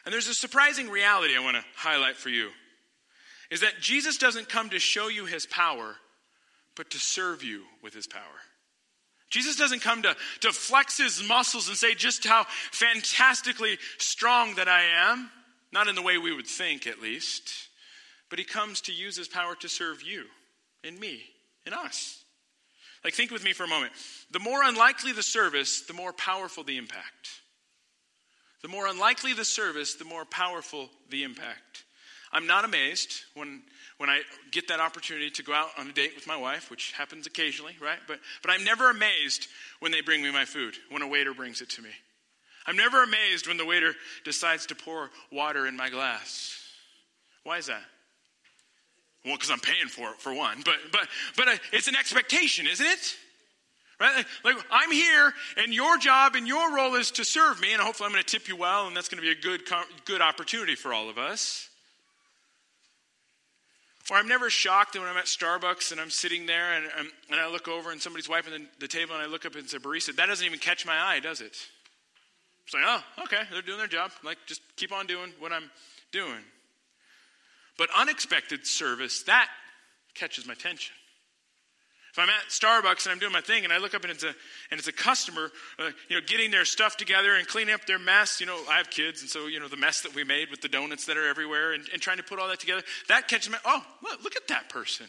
And 0.05 0.13
there's 0.13 0.27
a 0.27 0.33
surprising 0.33 0.89
reality 0.89 1.35
I 1.35 1.43
want 1.43 1.57
to 1.57 1.63
highlight 1.75 2.17
for 2.17 2.29
you 2.29 2.49
is 3.49 3.61
that 3.61 3.79
Jesus 3.79 4.17
doesn't 4.17 4.49
come 4.49 4.71
to 4.71 4.79
show 4.79 5.09
you 5.09 5.25
his 5.25 5.45
power, 5.45 5.95
but 6.75 6.89
to 6.89 6.99
serve 6.99 7.43
you 7.43 7.63
with 7.83 7.93
his 7.93 8.07
power. 8.07 8.21
Jesus 9.33 9.55
doesn't 9.55 9.81
come 9.81 10.03
to, 10.03 10.15
to 10.41 10.51
flex 10.51 10.99
his 10.99 11.27
muscles 11.27 11.67
and 11.67 11.75
say 11.75 11.95
just 11.95 12.23
how 12.23 12.45
fantastically 12.71 13.79
strong 13.97 14.53
that 14.55 14.67
I 14.67 14.83
am, 15.09 15.31
not 15.71 15.87
in 15.87 15.95
the 15.95 16.03
way 16.03 16.19
we 16.19 16.35
would 16.35 16.45
think 16.45 16.85
at 16.85 17.01
least, 17.01 17.51
but 18.29 18.37
he 18.37 18.45
comes 18.45 18.81
to 18.81 18.93
use 18.93 19.17
his 19.17 19.27
power 19.27 19.55
to 19.55 19.67
serve 19.67 20.03
you 20.03 20.25
and 20.83 20.99
me 20.99 21.23
and 21.65 21.73
us. 21.73 22.23
Like, 23.03 23.15
think 23.15 23.31
with 23.31 23.43
me 23.43 23.53
for 23.53 23.63
a 23.63 23.67
moment. 23.67 23.93
The 24.29 24.39
more 24.39 24.61
unlikely 24.63 25.13
the 25.13 25.23
service, 25.23 25.81
the 25.81 25.93
more 25.93 26.13
powerful 26.13 26.63
the 26.63 26.77
impact. 26.77 27.29
The 28.61 28.67
more 28.67 28.85
unlikely 28.85 29.33
the 29.33 29.45
service, 29.45 29.95
the 29.95 30.05
more 30.05 30.25
powerful 30.25 30.91
the 31.09 31.23
impact. 31.23 31.85
I'm 32.31 32.45
not 32.45 32.65
amazed 32.65 33.11
when, 33.33 33.63
when 33.97 34.09
I 34.09 34.21
get 34.51 34.67
that 34.67 34.79
opportunity 34.79 35.29
to 35.31 35.43
go 35.43 35.53
out 35.53 35.69
on 35.77 35.89
a 35.89 35.93
date 35.93 36.13
with 36.15 36.27
my 36.27 36.37
wife, 36.37 36.69
which 36.69 36.91
happens 36.93 37.27
occasionally, 37.27 37.75
right? 37.81 37.99
But, 38.07 38.19
but 38.41 38.51
I'm 38.51 38.63
never 38.63 38.89
amazed 38.89 39.47
when 39.79 39.91
they 39.91 40.01
bring 40.01 40.21
me 40.21 40.31
my 40.31 40.45
food, 40.45 40.75
when 40.89 41.01
a 41.01 41.07
waiter 41.07 41.33
brings 41.33 41.61
it 41.61 41.69
to 41.71 41.81
me. 41.81 41.89
I'm 42.65 42.77
never 42.77 43.03
amazed 43.03 43.47
when 43.47 43.57
the 43.57 43.65
waiter 43.65 43.93
decides 44.23 44.65
to 44.67 44.75
pour 44.75 45.09
water 45.31 45.67
in 45.67 45.75
my 45.75 45.89
glass. 45.89 46.59
Why 47.43 47.57
is 47.57 47.67
that? 47.67 47.83
Well, 49.25 49.35
because 49.35 49.51
I'm 49.51 49.59
paying 49.59 49.87
for 49.87 50.09
it, 50.11 50.19
for 50.19 50.33
one. 50.33 50.61
But, 50.65 50.75
but, 50.91 51.07
but 51.37 51.47
uh, 51.47 51.55
it's 51.71 51.87
an 51.87 51.95
expectation, 51.95 52.67
isn't 52.67 52.85
it? 52.85 53.15
Right? 53.99 54.25
Like, 54.43 54.57
I'm 54.69 54.91
here, 54.91 55.33
and 55.57 55.73
your 55.73 55.97
job 55.97 56.35
and 56.35 56.47
your 56.47 56.75
role 56.75 56.95
is 56.95 57.11
to 57.11 57.23
serve 57.23 57.61
me, 57.61 57.73
and 57.73 57.81
hopefully 57.81 58.07
I'm 58.07 58.11
going 58.11 58.23
to 58.23 58.29
tip 58.29 58.47
you 58.47 58.55
well, 58.55 58.87
and 58.87 58.97
that's 58.97 59.07
going 59.07 59.21
to 59.21 59.21
be 59.21 59.31
a 59.31 59.41
good, 59.41 59.61
good 60.05 60.21
opportunity 60.21 60.75
for 60.75 60.93
all 60.93 61.09
of 61.09 61.17
us. 61.17 61.69
I'm 64.17 64.27
never 64.27 64.49
shocked 64.49 64.97
when 64.97 65.07
I'm 65.07 65.17
at 65.17 65.25
Starbucks 65.25 65.91
and 65.91 66.01
I'm 66.01 66.09
sitting 66.09 66.45
there 66.45 66.73
and, 66.73 66.85
and, 66.97 67.07
and 67.31 67.39
I 67.39 67.49
look 67.49 67.67
over 67.67 67.91
and 67.91 68.01
somebody's 68.01 68.29
wiping 68.29 68.53
the, 68.53 68.65
the, 68.79 68.87
table 68.87 69.15
and 69.15 69.23
I 69.23 69.27
look 69.27 69.45
up 69.45 69.55
and 69.55 69.69
say, 69.69 69.77
barista. 69.77 70.15
That 70.15 70.27
doesn't 70.27 70.45
even 70.45 70.59
catch 70.59 70.85
my 70.85 70.97
eye, 70.97 71.19
does 71.19 71.41
it? 71.41 71.55
It's 72.65 72.73
like, 72.73 72.83
oh, 72.85 73.23
okay, 73.23 73.41
they're 73.51 73.61
doing 73.61 73.77
their 73.77 73.87
job. 73.87 74.11
Like, 74.23 74.37
just 74.45 74.61
keep 74.75 74.91
on 74.91 75.07
doing 75.07 75.31
what 75.39 75.51
I'm 75.51 75.69
doing. 76.11 76.39
But 77.77 77.89
unexpected 77.97 78.65
service, 78.67 79.23
that 79.23 79.49
catches 80.13 80.45
my 80.45 80.53
attention. 80.53 80.95
If 82.13 82.19
I'm 82.19 82.29
at 82.29 82.49
Starbucks 82.49 83.05
and 83.05 83.11
I'm 83.11 83.17
doing 83.17 83.33
my 83.33 83.41
thing 83.41 83.63
and 83.63 83.73
I 83.73 83.79
look 83.79 83.95
up 83.95 84.03
and 84.03 84.11
it's 84.11 84.23
a, 84.23 84.35
and 84.69 84.77
it's 84.77 84.87
a 84.87 84.93
customer, 84.93 85.49
uh, 85.79 85.89
you 86.09 86.15
know, 86.15 86.21
getting 86.27 86.51
their 86.51 86.63
stuff 86.63 86.95
together 86.95 87.33
and 87.33 87.47
cleaning 87.47 87.73
up 87.73 87.87
their 87.87 87.97
mess, 87.97 88.39
you 88.39 88.45
know, 88.45 88.55
I 88.69 88.77
have 88.77 88.91
kids 88.91 89.21
and 89.21 89.29
so, 89.29 89.47
you 89.47 89.59
know, 89.59 89.67
the 89.67 89.77
mess 89.77 90.01
that 90.01 90.13
we 90.13 90.23
made 90.23 90.51
with 90.51 90.61
the 90.61 90.67
donuts 90.67 91.07
that 91.07 91.17
are 91.17 91.27
everywhere 91.27 91.73
and, 91.73 91.83
and 91.91 91.99
trying 91.99 92.17
to 92.17 92.23
put 92.23 92.37
all 92.37 92.47
that 92.49 92.59
together, 92.59 92.83
that 93.07 93.27
catches 93.27 93.49
my, 93.49 93.57
oh, 93.65 93.83
look, 94.03 94.23
look 94.23 94.35
at 94.35 94.47
that 94.49 94.69
person. 94.69 95.07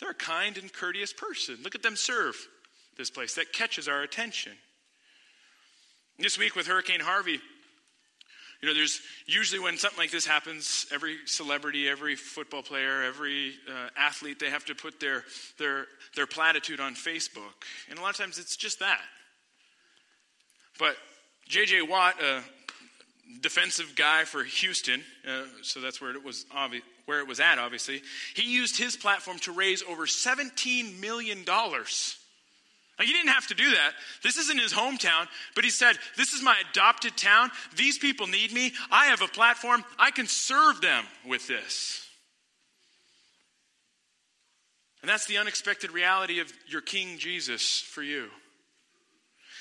They're 0.00 0.12
a 0.12 0.14
kind 0.14 0.56
and 0.56 0.72
courteous 0.72 1.12
person. 1.12 1.58
Look 1.62 1.74
at 1.74 1.82
them 1.82 1.96
serve 1.96 2.34
this 2.96 3.10
place. 3.10 3.34
That 3.34 3.52
catches 3.52 3.86
our 3.86 4.00
attention. 4.00 4.52
This 6.18 6.38
week 6.38 6.56
with 6.56 6.66
Hurricane 6.66 7.00
Harvey, 7.00 7.40
you 8.62 8.68
know, 8.68 8.74
there's 8.74 9.00
usually 9.26 9.58
when 9.60 9.76
something 9.76 9.98
like 9.98 10.12
this 10.12 10.24
happens, 10.24 10.86
every 10.92 11.16
celebrity, 11.26 11.88
every 11.88 12.14
football 12.14 12.62
player, 12.62 13.02
every 13.02 13.54
uh, 13.68 13.88
athlete, 13.96 14.38
they 14.38 14.50
have 14.50 14.64
to 14.66 14.74
put 14.76 15.00
their, 15.00 15.24
their, 15.58 15.86
their 16.14 16.28
platitude 16.28 16.78
on 16.78 16.94
Facebook. 16.94 17.64
And 17.90 17.98
a 17.98 18.02
lot 18.02 18.10
of 18.10 18.16
times 18.16 18.38
it's 18.38 18.54
just 18.54 18.78
that. 18.78 19.00
But 20.78 20.96
J.J. 21.48 21.82
Watt, 21.82 22.14
a 22.22 22.40
defensive 23.40 23.94
guy 23.96 24.22
for 24.24 24.44
Houston, 24.44 25.02
uh, 25.28 25.42
so 25.62 25.80
that's 25.80 26.00
where 26.00 26.14
it 26.14 26.24
was 26.24 26.46
obvi- 26.56 26.82
where 27.06 27.18
it 27.18 27.26
was 27.26 27.40
at, 27.40 27.58
obviously, 27.58 28.00
he 28.34 28.42
used 28.42 28.78
his 28.78 28.96
platform 28.96 29.40
to 29.40 29.50
raise 29.50 29.82
over 29.82 30.06
$17 30.06 31.00
million 31.00 31.44
like 33.02 33.08
he 33.08 33.14
didn't 33.14 33.32
have 33.32 33.48
to 33.48 33.54
do 33.54 33.68
that. 33.68 33.94
This 34.22 34.36
isn't 34.36 34.60
his 34.60 34.72
hometown, 34.72 35.26
but 35.56 35.64
he 35.64 35.70
said, 35.70 35.96
This 36.16 36.32
is 36.34 36.40
my 36.40 36.54
adopted 36.70 37.16
town. 37.16 37.50
These 37.74 37.98
people 37.98 38.28
need 38.28 38.52
me. 38.52 38.72
I 38.92 39.06
have 39.06 39.22
a 39.22 39.26
platform. 39.26 39.82
I 39.98 40.12
can 40.12 40.28
serve 40.28 40.80
them 40.80 41.04
with 41.26 41.48
this. 41.48 42.06
And 45.00 45.08
that's 45.08 45.26
the 45.26 45.38
unexpected 45.38 45.90
reality 45.90 46.38
of 46.38 46.52
your 46.68 46.80
King 46.80 47.18
Jesus 47.18 47.80
for 47.80 48.04
you. 48.04 48.28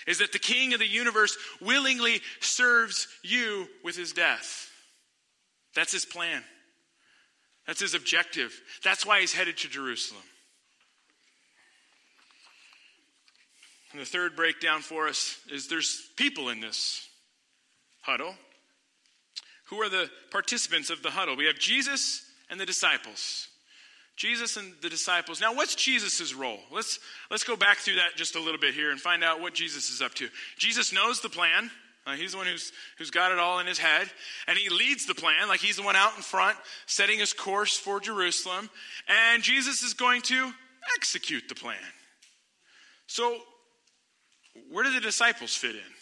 Is 0.06 0.19
that 0.19 0.34
the 0.34 0.39
King 0.39 0.75
of 0.75 0.80
the 0.80 0.88
universe 0.88 1.36
willingly 1.60 2.21
serves 2.41 3.08
you 3.23 3.67
with 3.84 3.95
his 3.95 4.13
death. 4.13 4.69
That's 5.73 5.93
his 5.93 6.06
plan. 6.06 6.43
That's 7.65 7.82
his 7.82 7.95
objective. 7.95 8.54
That's 8.84 9.04
why 9.04 9.21
he's 9.21 9.34
headed 9.34 9.58
to 9.58 9.67
Jerusalem. 9.67 10.21
And 13.91 14.01
the 14.01 14.06
third 14.06 14.36
breakdown 14.36 14.82
for 14.82 15.08
us 15.08 15.38
is 15.51 15.67
there's 15.67 16.01
people 16.15 16.49
in 16.49 16.62
this 16.62 17.08
huddle. 18.01 18.34
Who 19.65 19.82
are 19.82 19.89
the 19.89 20.10
participants 20.32 20.89
of 20.89 21.01
the 21.01 21.12
huddle? 21.12 21.36
We 21.36 21.45
have 21.45 21.58
Jesus 21.58 22.25
and 22.49 22.60
the 22.60 22.65
disciples. 22.65 23.47
Jesus 24.15 24.58
and 24.58 24.73
the 24.82 24.89
disciples. 24.89 25.41
Now, 25.41 25.56
what's 25.56 25.75
Jesus' 25.75 26.34
role? 26.34 26.60
Let's, 26.71 26.99
let's 27.30 27.43
go 27.43 27.56
back 27.56 27.77
through 27.77 27.95
that 27.95 28.15
just 28.15 28.36
a 28.36 28.39
little 28.39 28.60
bit 28.60 28.73
here 28.73 28.91
and 28.91 28.99
find 28.99 29.23
out 29.23 29.41
what 29.41 29.54
Jesus 29.54 29.89
is 29.89 30.01
up 30.01 30.13
to. 30.15 30.27
Jesus 30.58 30.93
knows 30.93 31.21
the 31.21 31.30
plan. 31.30 31.71
Uh, 32.06 32.13
he's 32.13 32.32
the 32.32 32.38
one 32.38 32.47
who's, 32.47 32.71
who's 32.97 33.12
got 33.12 33.32
it 33.32 33.39
all 33.39 33.60
in 33.60 33.67
his 33.67 33.77
head. 33.77 34.10
And 34.47 34.58
he 34.58 34.69
leads 34.69 35.06
the 35.06 35.15
plan, 35.15 35.47
like 35.47 35.60
he's 35.60 35.77
the 35.77 35.84
one 35.84 35.95
out 35.95 36.15
in 36.17 36.21
front, 36.21 36.58
setting 36.86 37.19
his 37.19 37.34
course 37.34 37.77
for 37.77 37.99
Jerusalem. 37.99 38.69
And 39.08 39.43
Jesus 39.43 39.84
is 39.84 39.93
going 39.93 40.21
to 40.23 40.51
execute 40.97 41.47
the 41.47 41.56
plan. 41.56 41.77
So, 43.08 43.38
where 44.69 44.83
do 44.83 44.93
the 44.93 45.01
disciples 45.01 45.55
fit 45.55 45.75
in? 45.75 45.93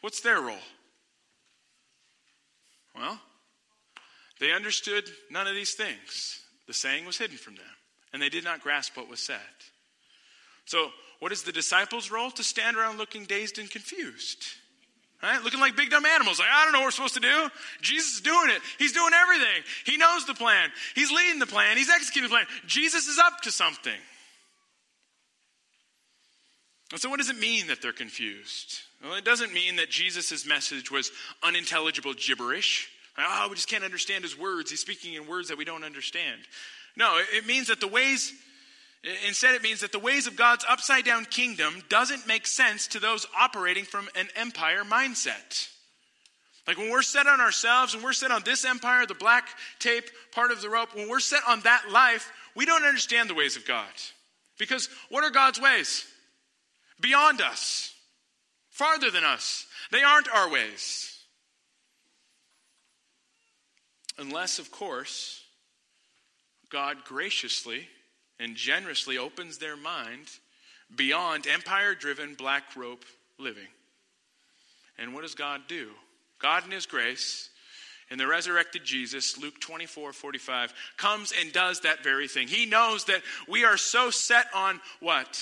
What's 0.00 0.20
their 0.20 0.40
role? 0.40 0.56
Well, 2.94 3.20
they 4.40 4.52
understood 4.52 5.04
none 5.30 5.46
of 5.46 5.54
these 5.54 5.74
things. 5.74 6.40
The 6.66 6.74
saying 6.74 7.06
was 7.06 7.18
hidden 7.18 7.36
from 7.36 7.54
them, 7.54 7.64
and 8.12 8.22
they 8.22 8.28
did 8.28 8.44
not 8.44 8.60
grasp 8.60 8.96
what 8.96 9.08
was 9.08 9.20
said. 9.20 9.38
So, 10.66 10.90
what 11.20 11.32
is 11.32 11.42
the 11.42 11.52
disciples' 11.52 12.10
role? 12.10 12.30
To 12.32 12.44
stand 12.44 12.76
around 12.76 12.98
looking 12.98 13.24
dazed 13.24 13.58
and 13.58 13.70
confused. 13.70 14.44
Right? 15.22 15.42
Looking 15.42 15.60
like 15.60 15.76
big 15.76 15.90
dumb 15.90 16.04
animals. 16.04 16.38
Like, 16.38 16.48
I 16.52 16.64
don't 16.64 16.72
know 16.72 16.80
what 16.80 16.86
we're 16.86 16.90
supposed 16.90 17.14
to 17.14 17.20
do. 17.20 17.48
Jesus 17.80 18.16
is 18.16 18.20
doing 18.20 18.50
it. 18.50 18.60
He's 18.78 18.92
doing 18.92 19.12
everything. 19.14 19.62
He 19.86 19.96
knows 19.96 20.26
the 20.26 20.34
plan. 20.34 20.70
He's 20.94 21.10
leading 21.10 21.38
the 21.38 21.46
plan. 21.46 21.78
He's 21.78 21.88
executing 21.88 22.28
the 22.28 22.34
plan. 22.34 22.46
Jesus 22.66 23.06
is 23.06 23.18
up 23.18 23.40
to 23.42 23.50
something. 23.50 23.98
And 26.94 27.00
so, 27.00 27.10
what 27.10 27.18
does 27.18 27.28
it 27.28 27.40
mean 27.40 27.66
that 27.66 27.82
they're 27.82 27.92
confused? 27.92 28.82
Well, 29.02 29.14
it 29.14 29.24
doesn't 29.24 29.52
mean 29.52 29.74
that 29.76 29.90
Jesus' 29.90 30.46
message 30.46 30.92
was 30.92 31.10
unintelligible 31.42 32.14
gibberish. 32.14 32.88
Like, 33.18 33.26
oh, 33.28 33.48
we 33.48 33.56
just 33.56 33.68
can't 33.68 33.82
understand 33.82 34.22
his 34.22 34.38
words. 34.38 34.70
He's 34.70 34.78
speaking 34.78 35.14
in 35.14 35.26
words 35.26 35.48
that 35.48 35.58
we 35.58 35.64
don't 35.64 35.82
understand. 35.82 36.42
No, 36.96 37.20
it 37.32 37.46
means 37.46 37.66
that 37.66 37.80
the 37.80 37.88
ways 37.88 38.32
Instead, 39.26 39.56
it 39.56 39.62
means 39.62 39.80
that 39.80 39.90
the 39.90 39.98
ways 39.98 40.28
of 40.28 40.36
God's 40.36 40.64
upside 40.68 41.04
down 41.04 41.24
kingdom 41.24 41.82
doesn't 41.88 42.28
make 42.28 42.46
sense 42.46 42.86
to 42.86 43.00
those 43.00 43.26
operating 43.36 43.84
from 43.84 44.08
an 44.14 44.28
empire 44.36 44.84
mindset. 44.84 45.68
Like 46.68 46.78
when 46.78 46.90
we're 46.90 47.02
set 47.02 47.26
on 47.26 47.40
ourselves, 47.40 47.94
when 47.94 48.04
we're 48.04 48.12
set 48.12 48.30
on 48.30 48.44
this 48.44 48.64
empire, 48.64 49.04
the 49.04 49.14
black 49.14 49.48
tape 49.80 50.04
part 50.30 50.52
of 50.52 50.62
the 50.62 50.70
rope, 50.70 50.94
when 50.94 51.08
we're 51.08 51.18
set 51.18 51.42
on 51.48 51.60
that 51.62 51.90
life, 51.90 52.30
we 52.54 52.64
don't 52.64 52.84
understand 52.84 53.28
the 53.28 53.34
ways 53.34 53.56
of 53.56 53.66
God. 53.66 53.90
Because 54.58 54.88
what 55.10 55.24
are 55.24 55.30
God's 55.30 55.60
ways? 55.60 56.06
Beyond 57.04 57.42
us, 57.42 57.92
farther 58.70 59.10
than 59.10 59.24
us. 59.24 59.66
They 59.92 60.02
aren't 60.02 60.34
our 60.34 60.50
ways. 60.50 61.18
Unless, 64.16 64.58
of 64.58 64.70
course, 64.70 65.42
God 66.70 67.04
graciously 67.04 67.86
and 68.40 68.56
generously 68.56 69.18
opens 69.18 69.58
their 69.58 69.76
mind 69.76 70.30
beyond 70.96 71.46
empire 71.46 71.94
driven 71.94 72.36
black 72.36 72.74
rope 72.74 73.04
living. 73.38 73.68
And 74.98 75.12
what 75.12 75.24
does 75.24 75.34
God 75.34 75.60
do? 75.68 75.90
God 76.38 76.64
in 76.64 76.70
His 76.70 76.86
grace, 76.86 77.50
in 78.10 78.16
the 78.16 78.26
resurrected 78.26 78.82
Jesus, 78.82 79.36
Luke 79.36 79.60
24 79.60 80.14
45, 80.14 80.72
comes 80.96 81.34
and 81.38 81.52
does 81.52 81.80
that 81.80 82.02
very 82.02 82.28
thing. 82.28 82.48
He 82.48 82.64
knows 82.64 83.04
that 83.04 83.20
we 83.46 83.66
are 83.66 83.76
so 83.76 84.08
set 84.08 84.46
on 84.54 84.80
what? 85.00 85.38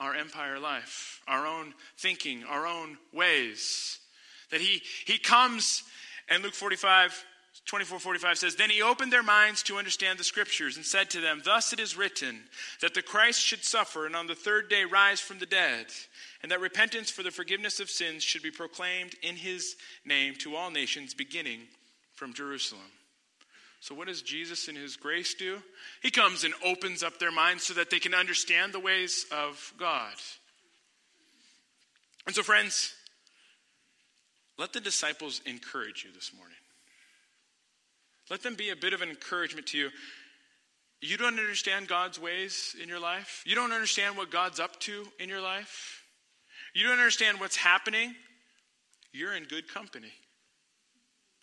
Our 0.00 0.14
empire 0.14 0.58
life, 0.58 1.20
our 1.28 1.46
own 1.46 1.74
thinking, 1.98 2.42
our 2.44 2.66
own 2.66 2.96
ways, 3.12 3.98
that 4.50 4.60
He, 4.60 4.82
he 5.04 5.18
comes 5.18 5.84
and 6.28 6.42
Luke 6.42 6.54
45 6.54 7.26
24:45 7.66 8.38
says, 8.38 8.56
"Then 8.56 8.70
he 8.70 8.82
opened 8.82 9.12
their 9.12 9.22
minds 9.22 9.62
to 9.64 9.76
understand 9.76 10.18
the 10.18 10.24
scriptures 10.24 10.76
and 10.76 10.86
said 10.86 11.10
to 11.10 11.20
them, 11.20 11.42
Thus 11.44 11.72
it 11.72 11.80
is 11.80 11.96
written 11.96 12.48
that 12.80 12.94
the 12.94 13.02
Christ 13.02 13.44
should 13.44 13.64
suffer 13.64 14.06
and 14.06 14.16
on 14.16 14.26
the 14.26 14.34
third 14.34 14.68
day 14.68 14.84
rise 14.84 15.20
from 15.20 15.38
the 15.38 15.46
dead, 15.46 15.92
and 16.42 16.50
that 16.50 16.60
repentance 16.60 17.10
for 17.10 17.22
the 17.22 17.30
forgiveness 17.30 17.78
of 17.78 17.90
sins 17.90 18.24
should 18.24 18.42
be 18.42 18.50
proclaimed 18.50 19.14
in 19.22 19.36
his 19.36 19.76
name 20.04 20.36
to 20.36 20.56
all 20.56 20.70
nations 20.70 21.12
beginning 21.14 21.68
from 22.14 22.32
Jerusalem." 22.32 22.99
So 23.80 23.94
what 23.94 24.08
does 24.08 24.20
Jesus 24.20 24.68
in 24.68 24.76
his 24.76 24.96
grace 24.96 25.34
do? 25.34 25.58
He 26.02 26.10
comes 26.10 26.44
and 26.44 26.52
opens 26.64 27.02
up 27.02 27.18
their 27.18 27.32
minds 27.32 27.64
so 27.64 27.74
that 27.74 27.90
they 27.90 27.98
can 27.98 28.14
understand 28.14 28.72
the 28.72 28.80
ways 28.80 29.24
of 29.32 29.72
God. 29.78 30.12
And 32.26 32.36
so 32.36 32.42
friends, 32.42 32.94
let 34.58 34.74
the 34.74 34.80
disciples 34.80 35.40
encourage 35.46 36.04
you 36.04 36.12
this 36.12 36.32
morning. 36.36 36.56
Let 38.28 38.42
them 38.42 38.54
be 38.54 38.68
a 38.68 38.76
bit 38.76 38.92
of 38.92 39.00
an 39.00 39.08
encouragement 39.08 39.68
to 39.68 39.78
you. 39.78 39.88
You 41.00 41.16
don't 41.16 41.38
understand 41.38 41.88
God's 41.88 42.20
ways 42.20 42.76
in 42.80 42.88
your 42.88 43.00
life. 43.00 43.42
You 43.46 43.54
don't 43.54 43.72
understand 43.72 44.18
what 44.18 44.30
God's 44.30 44.60
up 44.60 44.78
to 44.80 45.06
in 45.18 45.30
your 45.30 45.40
life. 45.40 46.04
You 46.74 46.84
don't 46.84 46.98
understand 46.98 47.40
what's 47.40 47.56
happening. 47.56 48.14
You're 49.12 49.34
in 49.34 49.44
good 49.44 49.72
company. 49.72 50.12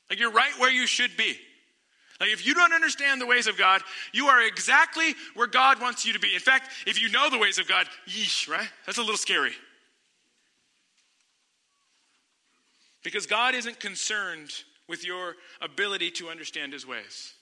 Like 0.09 0.19
you're 0.19 0.31
right 0.31 0.53
where 0.59 0.71
you 0.71 0.85
should 0.85 1.17
be. 1.17 1.35
Like 2.19 2.29
if 2.29 2.45
you 2.45 2.53
don't 2.53 2.73
understand 2.73 3.21
the 3.21 3.27
ways 3.27 3.47
of 3.47 3.57
God, 3.57 3.81
you 4.11 4.27
are 4.27 4.41
exactly 4.41 5.13
where 5.35 5.47
God 5.47 5.79
wants 5.79 6.05
you 6.05 6.13
to 6.13 6.19
be. 6.19 6.33
In 6.33 6.39
fact, 6.39 6.69
if 6.87 6.99
you 7.01 7.09
know 7.09 7.29
the 7.29 7.37
ways 7.37 7.59
of 7.59 7.67
God, 7.67 7.87
yeesh, 8.07 8.49
right? 8.49 8.67
That's 8.85 8.97
a 8.97 9.01
little 9.01 9.17
scary. 9.17 9.53
Because 13.03 13.27
God 13.27 13.55
isn't 13.55 13.79
concerned 13.79 14.51
with 14.89 15.05
your 15.05 15.35
ability 15.61 16.11
to 16.11 16.29
understand 16.29 16.73
his 16.73 16.87
ways. 16.87 17.33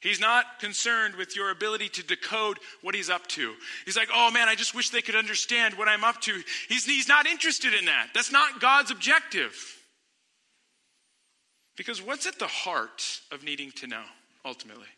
He's 0.00 0.20
not 0.20 0.60
concerned 0.60 1.16
with 1.16 1.34
your 1.34 1.50
ability 1.50 1.88
to 1.88 2.06
decode 2.06 2.58
what 2.82 2.94
he's 2.94 3.10
up 3.10 3.26
to. 3.28 3.54
He's 3.84 3.96
like, 3.96 4.08
oh 4.14 4.30
man, 4.30 4.48
I 4.48 4.54
just 4.54 4.74
wish 4.74 4.90
they 4.90 5.02
could 5.02 5.16
understand 5.16 5.74
what 5.74 5.88
I'm 5.88 6.04
up 6.04 6.20
to. 6.22 6.42
He's, 6.68 6.84
he's 6.84 7.08
not 7.08 7.26
interested 7.26 7.74
in 7.74 7.86
that. 7.86 8.10
That's 8.14 8.30
not 8.30 8.60
God's 8.60 8.90
objective. 8.90 9.77
Because 11.78 12.02
what's 12.02 12.26
at 12.26 12.40
the 12.40 12.48
heart 12.48 13.20
of 13.30 13.44
needing 13.44 13.70
to 13.76 13.86
know, 13.86 14.02
ultimately? 14.44 14.88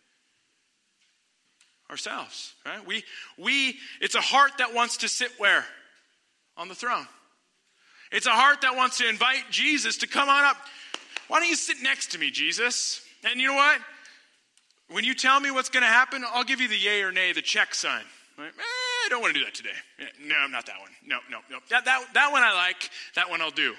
Ourselves, 1.91 2.55
right? 2.65 2.85
We, 2.87 3.05
we, 3.39 3.77
it's 4.01 4.15
a 4.15 4.21
heart 4.21 4.53
that 4.59 4.75
wants 4.75 4.97
to 4.99 5.09
sit 5.09 5.31
where? 5.37 5.65
On 6.57 6.69
the 6.69 6.75
throne. 6.75 7.07
It's 8.11 8.27
a 8.27 8.31
heart 8.31 8.63
that 8.63 8.77
wants 8.77 8.97
to 8.99 9.09
invite 9.09 9.51
Jesus 9.51 9.99
to 9.99 10.07
come 10.07 10.29
on 10.29 10.45
up. 10.45 10.57
Why 11.29 11.41
don't 11.41 11.51
you 11.51 11.55
sit 11.55 11.77
next 11.83 12.13
to 12.13 12.19
me, 12.19 12.31
Jesus? 12.31 13.03
And 13.25 13.39
you 13.39 13.49
know 13.49 13.55
what? 13.55 13.79
When 14.89 15.05
you 15.05 15.15
tell 15.15 15.39
me 15.39 15.51
what's 15.51 15.69
going 15.69 15.83
to 15.83 15.89
happen, 15.89 16.25
I'll 16.33 16.45
give 16.45 16.61
you 16.63 16.69
the 16.69 16.79
yay 16.79 17.03
or 17.03 17.13
nay, 17.13 17.33
the 17.33 17.43
check 17.43 17.75
sign. 17.75 18.03
Right? 18.39 18.49
Eh, 18.49 19.07
I 19.07 19.09
don't 19.11 19.21
want 19.21 19.35
to 19.35 19.39
do 19.39 19.45
that 19.45 19.55
today. 19.55 19.69
No, 20.25 20.47
not 20.49 20.65
that 20.67 20.81
one. 20.81 20.91
No, 21.07 21.19
no, 21.31 21.39
no. 21.51 21.59
That, 21.69 21.85
that, 21.85 22.05
that 22.15 22.33
one 22.33 22.43
I 22.43 22.55
like. 22.55 22.91
That 23.17 23.29
one 23.29 23.43
I'll 23.43 23.51
do. 23.51 23.75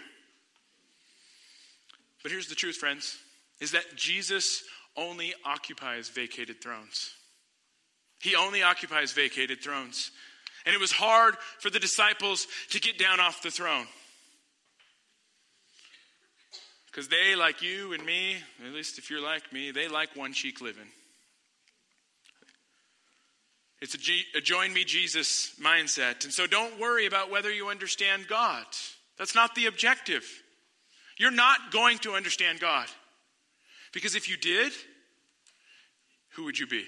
But 2.24 2.32
here's 2.32 2.48
the 2.48 2.56
truth, 2.56 2.78
friends, 2.78 3.18
is 3.60 3.72
that 3.72 3.96
Jesus 3.96 4.64
only 4.96 5.34
occupies 5.46 6.10
vacated 6.10 6.62
thrones. 6.62 7.12
He 8.20 8.36
only 8.36 8.62
occupies 8.62 9.14
vacated 9.14 9.62
thrones. 9.62 10.12
And 10.66 10.76
it 10.76 10.80
was 10.80 10.92
hard 10.92 11.36
for 11.60 11.70
the 11.70 11.80
disciples 11.80 12.48
to 12.70 12.80
get 12.80 13.00
down 13.00 13.20
off 13.20 13.42
the 13.42 13.50
throne. 13.50 13.88
Because 16.88 17.08
they, 17.08 17.36
like 17.36 17.62
you 17.62 17.94
and 17.94 18.06
me, 18.06 18.36
at 18.66 18.74
least 18.74 18.98
if 19.00 19.10
you're 19.10 19.24
like 19.24 19.52
me, 19.54 19.72
they 19.72 19.88
like 19.88 20.16
one 20.16 20.34
cheek 20.34 20.62
living. 20.62 20.88
It's 23.82 23.96
a, 23.96 23.98
G, 23.98 24.24
a 24.36 24.42
join 24.42 24.72
me 24.74 24.84
Jesus 24.84 25.56
mindset. 25.60 26.24
And 26.24 26.34
so 26.34 26.46
don't 26.46 26.80
worry 26.80 27.08
about 27.08 27.32
whether 27.32 27.52
you 27.52 27.70
understand 27.70 28.28
God. 28.28 28.66
That's 29.18 29.34
not 29.34 29.56
the 29.56 29.66
objective. 29.66 30.24
You're 31.22 31.30
not 31.30 31.72
going 31.72 32.00
to 32.00 32.14
understand 32.14 32.60
God. 32.60 32.88
Because 33.94 34.16
if 34.16 34.28
you 34.28 34.38
did, 34.38 34.72
who 36.32 36.46
would 36.46 36.58
you 36.58 36.66
be? 36.66 36.84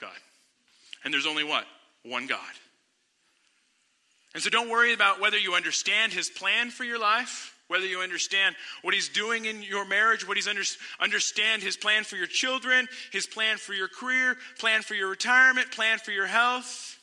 God. 0.00 0.16
And 1.04 1.12
there's 1.12 1.26
only 1.26 1.44
what? 1.44 1.66
One 2.06 2.26
God. 2.26 2.40
And 4.32 4.42
so 4.42 4.48
don't 4.48 4.70
worry 4.70 4.94
about 4.94 5.20
whether 5.20 5.36
you 5.36 5.54
understand 5.54 6.14
his 6.14 6.30
plan 6.30 6.70
for 6.70 6.84
your 6.84 6.98
life 6.98 7.52
whether 7.68 7.84
you 7.84 7.98
understand 7.98 8.54
what 8.82 8.94
he's 8.94 9.08
doing 9.08 9.44
in 9.44 9.60
your 9.60 9.84
marriage, 9.84 10.26
what 10.26 10.36
he's 10.36 10.46
under, 10.46 10.62
understand 11.00 11.64
his 11.64 11.76
plan 11.76 12.04
for 12.04 12.14
your 12.14 12.28
children, 12.28 12.86
his 13.10 13.26
plan 13.26 13.56
for 13.56 13.74
your 13.74 13.88
career, 13.88 14.36
plan 14.60 14.82
for 14.82 14.94
your 14.94 15.08
retirement, 15.08 15.72
plan 15.72 15.98
for 15.98 16.12
your 16.12 16.26
health. 16.26 16.95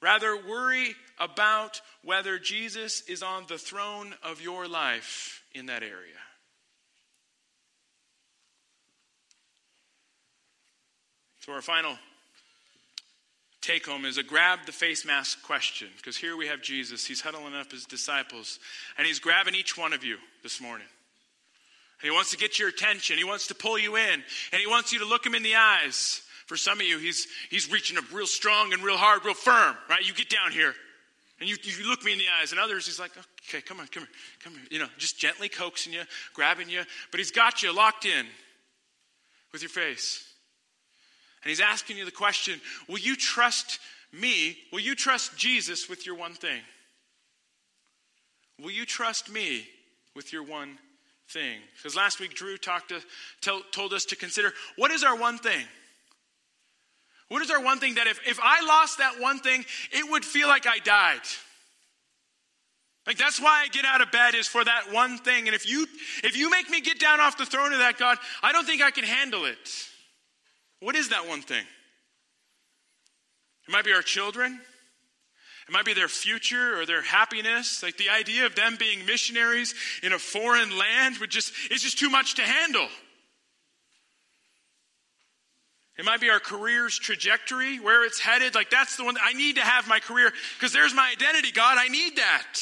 Rather, 0.00 0.36
worry 0.36 0.94
about 1.18 1.80
whether 2.04 2.38
Jesus 2.38 3.02
is 3.08 3.22
on 3.22 3.44
the 3.48 3.58
throne 3.58 4.14
of 4.22 4.40
your 4.40 4.68
life 4.68 5.42
in 5.54 5.66
that 5.66 5.82
area. 5.82 6.14
So, 11.40 11.52
our 11.52 11.62
final 11.62 11.96
take 13.68 13.86
home 13.86 14.04
is 14.04 14.16
a 14.16 14.22
grab 14.22 14.60
the 14.66 14.72
face 14.72 15.04
mask 15.04 15.42
question. 15.42 15.88
Because 15.96 16.16
here 16.16 16.36
we 16.36 16.46
have 16.46 16.62
Jesus. 16.62 17.06
He's 17.06 17.20
huddling 17.20 17.54
up 17.54 17.70
his 17.72 17.84
disciples, 17.84 18.58
and 18.96 19.06
he's 19.06 19.18
grabbing 19.18 19.54
each 19.54 19.76
one 19.76 19.92
of 19.92 20.04
you 20.04 20.16
this 20.42 20.60
morning. 20.60 20.86
He 22.00 22.10
wants 22.10 22.30
to 22.30 22.36
get 22.36 22.58
your 22.58 22.68
attention. 22.68 23.18
He 23.18 23.24
wants 23.24 23.48
to 23.48 23.54
pull 23.54 23.78
you 23.78 23.96
in, 23.96 24.22
and 24.52 24.60
he 24.60 24.66
wants 24.66 24.92
you 24.92 25.00
to 25.00 25.04
look 25.04 25.26
him 25.26 25.34
in 25.34 25.42
the 25.42 25.56
eyes. 25.56 26.22
For 26.48 26.56
some 26.56 26.80
of 26.80 26.86
you, 26.86 26.98
he's, 26.98 27.26
he's 27.50 27.70
reaching 27.70 27.98
up 27.98 28.04
real 28.10 28.26
strong 28.26 28.72
and 28.72 28.82
real 28.82 28.96
hard, 28.96 29.22
real 29.22 29.34
firm, 29.34 29.76
right? 29.88 30.06
You 30.06 30.14
get 30.14 30.30
down 30.30 30.50
here, 30.50 30.72
and 31.38 31.48
you, 31.48 31.56
you 31.62 31.86
look 31.86 32.02
me 32.02 32.12
in 32.12 32.18
the 32.18 32.24
eyes. 32.40 32.52
And 32.52 32.58
others, 32.60 32.86
he's 32.86 32.98
like, 32.98 33.10
okay, 33.46 33.60
come 33.60 33.78
on, 33.80 33.86
come 33.88 34.04
here, 34.04 34.12
come 34.42 34.52
here. 34.54 34.62
You 34.70 34.78
know, 34.78 34.88
just 34.96 35.18
gently 35.18 35.50
coaxing 35.50 35.92
you, 35.92 36.00
grabbing 36.32 36.70
you. 36.70 36.80
But 37.10 37.20
he's 37.20 37.30
got 37.30 37.62
you 37.62 37.76
locked 37.76 38.06
in 38.06 38.24
with 39.52 39.60
your 39.60 39.68
face. 39.68 40.26
And 41.42 41.50
he's 41.50 41.60
asking 41.60 41.98
you 41.98 42.06
the 42.06 42.10
question 42.10 42.60
Will 42.88 42.98
you 42.98 43.14
trust 43.14 43.78
me? 44.10 44.56
Will 44.72 44.80
you 44.80 44.94
trust 44.94 45.36
Jesus 45.36 45.86
with 45.86 46.06
your 46.06 46.16
one 46.16 46.32
thing? 46.32 46.62
Will 48.58 48.70
you 48.70 48.86
trust 48.86 49.30
me 49.30 49.68
with 50.16 50.32
your 50.32 50.44
one 50.44 50.78
thing? 51.28 51.58
Because 51.76 51.94
last 51.94 52.20
week 52.20 52.32
Drew 52.32 52.56
talked 52.56 52.90
to, 53.42 53.60
told 53.70 53.92
us 53.92 54.06
to 54.06 54.16
consider 54.16 54.54
what 54.76 54.90
is 54.90 55.04
our 55.04 55.14
one 55.14 55.36
thing? 55.36 55.66
What 57.28 57.42
is 57.42 57.50
our 57.50 57.62
one 57.62 57.78
thing 57.78 57.96
that 57.96 58.06
if, 58.06 58.20
if 58.26 58.38
I 58.42 58.64
lost 58.66 58.98
that 58.98 59.20
one 59.20 59.38
thing, 59.38 59.64
it 59.92 60.10
would 60.10 60.24
feel 60.24 60.48
like 60.48 60.66
I 60.66 60.78
died? 60.78 61.20
Like 63.06 63.16
that's 63.16 63.40
why 63.40 63.62
I 63.64 63.68
get 63.68 63.86
out 63.86 64.02
of 64.02 64.10
bed 64.10 64.34
is 64.34 64.46
for 64.46 64.62
that 64.62 64.92
one 64.92 65.16
thing. 65.18 65.46
And 65.46 65.54
if 65.54 65.68
you 65.68 65.86
if 66.22 66.36
you 66.36 66.50
make 66.50 66.68
me 66.68 66.82
get 66.82 67.00
down 67.00 67.20
off 67.20 67.38
the 67.38 67.46
throne 67.46 67.72
of 67.72 67.78
that 67.78 67.96
God, 67.98 68.18
I 68.42 68.52
don't 68.52 68.66
think 68.66 68.82
I 68.82 68.90
can 68.90 69.04
handle 69.04 69.46
it. 69.46 69.56
What 70.80 70.94
is 70.94 71.08
that 71.08 71.26
one 71.26 71.40
thing? 71.40 71.64
It 73.66 73.72
might 73.72 73.86
be 73.86 73.94
our 73.94 74.02
children. 74.02 74.60
It 75.68 75.72
might 75.72 75.86
be 75.86 75.94
their 75.94 76.08
future 76.08 76.78
or 76.78 76.84
their 76.84 77.02
happiness. 77.02 77.82
Like 77.82 77.96
the 77.96 78.10
idea 78.10 78.44
of 78.44 78.54
them 78.54 78.76
being 78.78 79.04
missionaries 79.06 79.74
in 80.02 80.12
a 80.12 80.18
foreign 80.18 80.76
land 80.76 81.16
would 81.18 81.30
just 81.30 81.52
is 81.70 81.82
just 81.82 81.98
too 81.98 82.10
much 82.10 82.34
to 82.34 82.42
handle. 82.42 82.88
It 85.98 86.04
might 86.04 86.20
be 86.20 86.30
our 86.30 86.38
career's 86.38 86.96
trajectory, 86.96 87.80
where 87.80 88.04
it's 88.04 88.20
headed. 88.20 88.54
Like, 88.54 88.70
that's 88.70 88.96
the 88.96 89.04
one 89.04 89.16
I 89.20 89.32
need 89.32 89.56
to 89.56 89.62
have 89.62 89.88
my 89.88 89.98
career 89.98 90.32
because 90.56 90.72
there's 90.72 90.94
my 90.94 91.10
identity, 91.10 91.50
God. 91.50 91.76
I 91.76 91.88
need 91.88 92.16
that. 92.16 92.58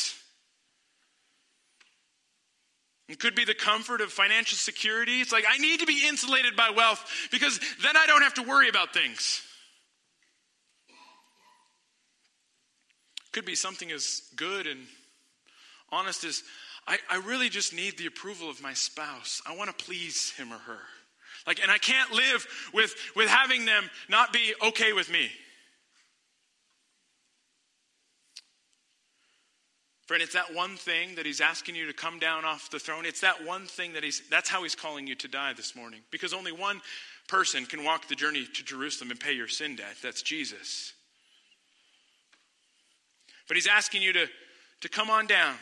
It 3.08 3.20
could 3.20 3.34
be 3.34 3.44
the 3.44 3.54
comfort 3.54 4.00
of 4.00 4.10
financial 4.10 4.56
security. 4.56 5.20
It's 5.20 5.32
like, 5.32 5.44
I 5.48 5.58
need 5.58 5.80
to 5.80 5.86
be 5.86 6.02
insulated 6.08 6.56
by 6.56 6.70
wealth 6.74 7.04
because 7.30 7.60
then 7.82 7.96
I 7.96 8.06
don't 8.06 8.22
have 8.22 8.34
to 8.34 8.42
worry 8.42 8.68
about 8.68 8.94
things. 8.94 9.42
Could 13.32 13.44
be 13.44 13.54
something 13.54 13.92
as 13.92 14.22
good 14.34 14.66
and 14.66 14.80
honest 15.92 16.24
as 16.24 16.42
I, 16.86 16.98
I 17.10 17.18
really 17.18 17.50
just 17.50 17.74
need 17.74 17.98
the 17.98 18.06
approval 18.06 18.48
of 18.48 18.62
my 18.62 18.72
spouse. 18.72 19.42
I 19.46 19.54
want 19.54 19.76
to 19.76 19.84
please 19.84 20.32
him 20.32 20.52
or 20.52 20.58
her. 20.58 20.80
Like, 21.46 21.60
and 21.62 21.70
I 21.70 21.78
can't 21.78 22.12
live 22.12 22.46
with, 22.74 22.94
with 23.14 23.28
having 23.28 23.64
them 23.64 23.88
not 24.08 24.32
be 24.32 24.54
okay 24.62 24.92
with 24.92 25.10
me. 25.10 25.30
Friend, 30.06 30.22
it's 30.22 30.34
that 30.34 30.54
one 30.54 30.76
thing 30.76 31.16
that 31.16 31.26
he's 31.26 31.40
asking 31.40 31.74
you 31.74 31.86
to 31.86 31.92
come 31.92 32.20
down 32.20 32.44
off 32.44 32.70
the 32.70 32.78
throne. 32.78 33.04
It's 33.06 33.22
that 33.22 33.44
one 33.44 33.66
thing 33.66 33.94
that 33.94 34.04
he's, 34.04 34.22
that's 34.30 34.48
how 34.48 34.62
he's 34.62 34.76
calling 34.76 35.06
you 35.06 35.16
to 35.16 35.28
die 35.28 35.52
this 35.52 35.74
morning. 35.74 36.00
Because 36.12 36.32
only 36.32 36.52
one 36.52 36.80
person 37.28 37.66
can 37.66 37.82
walk 37.82 38.06
the 38.06 38.14
journey 38.14 38.46
to 38.46 38.64
Jerusalem 38.64 39.10
and 39.10 39.18
pay 39.18 39.32
your 39.32 39.48
sin 39.48 39.74
debt. 39.74 39.96
That's 40.02 40.22
Jesus. 40.22 40.92
But 43.48 43.56
he's 43.56 43.66
asking 43.66 44.02
you 44.02 44.12
to, 44.12 44.26
to 44.82 44.88
come 44.88 45.10
on 45.10 45.26
down 45.26 45.56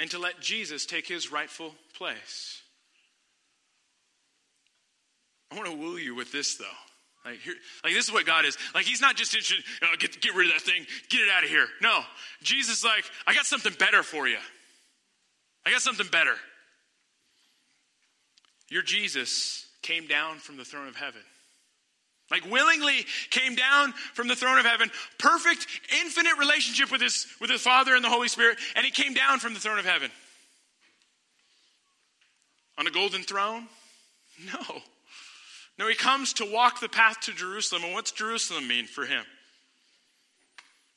and 0.00 0.10
to 0.10 0.18
let 0.18 0.40
Jesus 0.40 0.86
take 0.86 1.06
his 1.06 1.30
rightful 1.30 1.72
place. 1.96 2.63
I 5.54 5.56
want 5.56 5.70
to 5.70 5.76
woo 5.76 5.96
you 5.96 6.14
with 6.14 6.32
this, 6.32 6.56
though. 6.56 6.64
Like, 7.24 7.38
here, 7.38 7.54
like 7.82 7.94
this 7.94 8.06
is 8.06 8.12
what 8.12 8.26
God 8.26 8.44
is. 8.44 8.58
Like 8.74 8.84
He's 8.84 9.00
not 9.00 9.16
just 9.16 9.34
interested, 9.34 9.64
you 9.80 9.88
know, 9.88 9.94
get, 9.98 10.20
get 10.20 10.34
rid 10.34 10.48
of 10.48 10.54
that 10.54 10.62
thing, 10.62 10.84
get 11.08 11.20
it 11.20 11.28
out 11.30 11.42
of 11.42 11.48
here. 11.48 11.66
No. 11.80 12.02
Jesus 12.42 12.84
like, 12.84 13.04
I 13.26 13.34
got 13.34 13.46
something 13.46 13.72
better 13.78 14.02
for 14.02 14.28
you. 14.28 14.36
I 15.64 15.70
got 15.70 15.80
something 15.80 16.06
better. 16.08 16.34
Your 18.68 18.82
Jesus 18.82 19.66
came 19.82 20.06
down 20.06 20.38
from 20.38 20.56
the 20.56 20.64
throne 20.64 20.88
of 20.88 20.96
heaven. 20.96 21.20
Like 22.30 22.50
willingly 22.50 23.06
came 23.30 23.54
down 23.54 23.92
from 24.14 24.28
the 24.28 24.36
throne 24.36 24.58
of 24.58 24.64
heaven, 24.64 24.90
perfect, 25.18 25.66
infinite 26.00 26.36
relationship 26.38 26.90
with 26.90 27.00
his, 27.00 27.26
with 27.40 27.50
his 27.50 27.62
Father 27.62 27.94
and 27.94 28.04
the 28.04 28.08
Holy 28.08 28.28
Spirit, 28.28 28.58
and 28.76 28.84
he 28.84 28.90
came 28.90 29.14
down 29.14 29.38
from 29.38 29.54
the 29.54 29.60
throne 29.60 29.78
of 29.78 29.84
heaven. 29.84 30.10
On 32.76 32.86
a 32.86 32.90
golden 32.90 33.22
throne? 33.22 33.68
No. 34.52 34.82
No, 35.78 35.88
he 35.88 35.94
comes 35.94 36.32
to 36.34 36.44
walk 36.44 36.80
the 36.80 36.88
path 36.88 37.20
to 37.22 37.32
Jerusalem. 37.32 37.84
And 37.84 37.94
what's 37.94 38.12
Jerusalem 38.12 38.68
mean 38.68 38.86
for 38.86 39.06
him? 39.06 39.24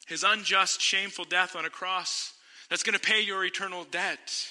His 0.08 0.24
unjust, 0.24 0.82
shameful 0.82 1.26
death 1.26 1.56
on 1.56 1.66
a 1.66 1.70
cross 1.70 2.34
that's 2.70 2.84
going 2.84 2.98
to 2.98 3.00
pay 3.00 3.22
your 3.22 3.44
eternal 3.44 3.86
debt. 3.86 4.48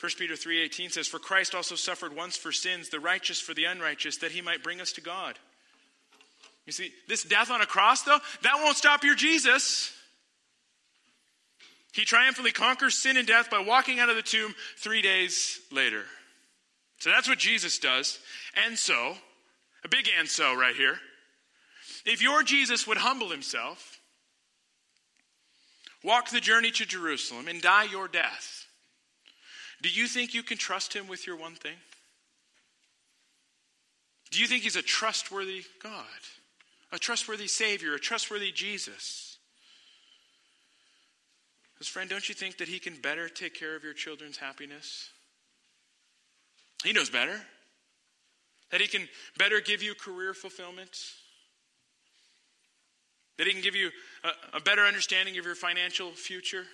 1 0.00 0.10
Peter 0.18 0.34
3:18 0.34 0.90
says 0.90 1.06
for 1.06 1.20
Christ 1.20 1.54
also 1.54 1.76
suffered 1.76 2.16
once 2.16 2.36
for 2.36 2.50
sins 2.50 2.88
the 2.88 2.98
righteous 2.98 3.40
for 3.40 3.54
the 3.54 3.66
unrighteous 3.66 4.16
that 4.16 4.32
he 4.32 4.40
might 4.40 4.64
bring 4.64 4.80
us 4.80 4.90
to 4.92 5.00
God. 5.00 5.38
You 6.66 6.72
see, 6.72 6.92
this 7.06 7.22
death 7.22 7.50
on 7.50 7.60
a 7.60 7.66
cross 7.66 8.02
though, 8.02 8.18
that 8.42 8.56
won't 8.56 8.76
stop 8.76 9.04
your 9.04 9.14
Jesus. 9.14 9.92
He 11.92 12.04
triumphantly 12.04 12.52
conquers 12.52 12.96
sin 12.96 13.16
and 13.16 13.28
death 13.28 13.48
by 13.48 13.60
walking 13.60 14.00
out 14.00 14.10
of 14.10 14.16
the 14.16 14.22
tomb 14.22 14.54
3 14.78 15.02
days 15.02 15.60
later. 15.70 16.04
So 17.02 17.10
that's 17.10 17.28
what 17.28 17.38
Jesus 17.38 17.80
does. 17.80 18.20
And 18.64 18.78
so, 18.78 19.16
a 19.84 19.88
big 19.88 20.08
and 20.16 20.28
so 20.28 20.54
right 20.54 20.76
here. 20.76 21.00
If 22.06 22.22
your 22.22 22.44
Jesus 22.44 22.86
would 22.86 22.98
humble 22.98 23.28
himself, 23.28 23.98
walk 26.04 26.30
the 26.30 26.38
journey 26.38 26.70
to 26.70 26.86
Jerusalem, 26.86 27.48
and 27.48 27.60
die 27.60 27.88
your 27.90 28.06
death, 28.06 28.66
do 29.82 29.88
you 29.88 30.06
think 30.06 30.32
you 30.32 30.44
can 30.44 30.58
trust 30.58 30.94
him 30.94 31.08
with 31.08 31.26
your 31.26 31.36
one 31.36 31.56
thing? 31.56 31.74
Do 34.30 34.38
you 34.38 34.46
think 34.46 34.62
he's 34.62 34.76
a 34.76 34.82
trustworthy 34.82 35.64
God, 35.82 36.04
a 36.92 37.00
trustworthy 37.00 37.48
Savior, 37.48 37.94
a 37.94 37.98
trustworthy 37.98 38.52
Jesus? 38.52 39.38
Because, 41.74 41.88
friend, 41.88 42.08
don't 42.08 42.28
you 42.28 42.34
think 42.36 42.58
that 42.58 42.68
he 42.68 42.78
can 42.78 42.94
better 42.94 43.28
take 43.28 43.54
care 43.54 43.74
of 43.74 43.82
your 43.82 43.92
children's 43.92 44.36
happiness? 44.36 45.10
He 46.84 46.92
knows 46.92 47.10
better. 47.10 47.40
That 48.70 48.80
He 48.80 48.86
can 48.86 49.08
better 49.38 49.60
give 49.60 49.82
you 49.82 49.94
career 49.94 50.34
fulfillment. 50.34 50.96
That 53.38 53.46
He 53.46 53.52
can 53.52 53.62
give 53.62 53.76
you 53.76 53.90
a, 54.24 54.58
a 54.58 54.60
better 54.60 54.82
understanding 54.82 55.38
of 55.38 55.44
your 55.44 55.54
financial 55.54 56.10
future 56.10 56.64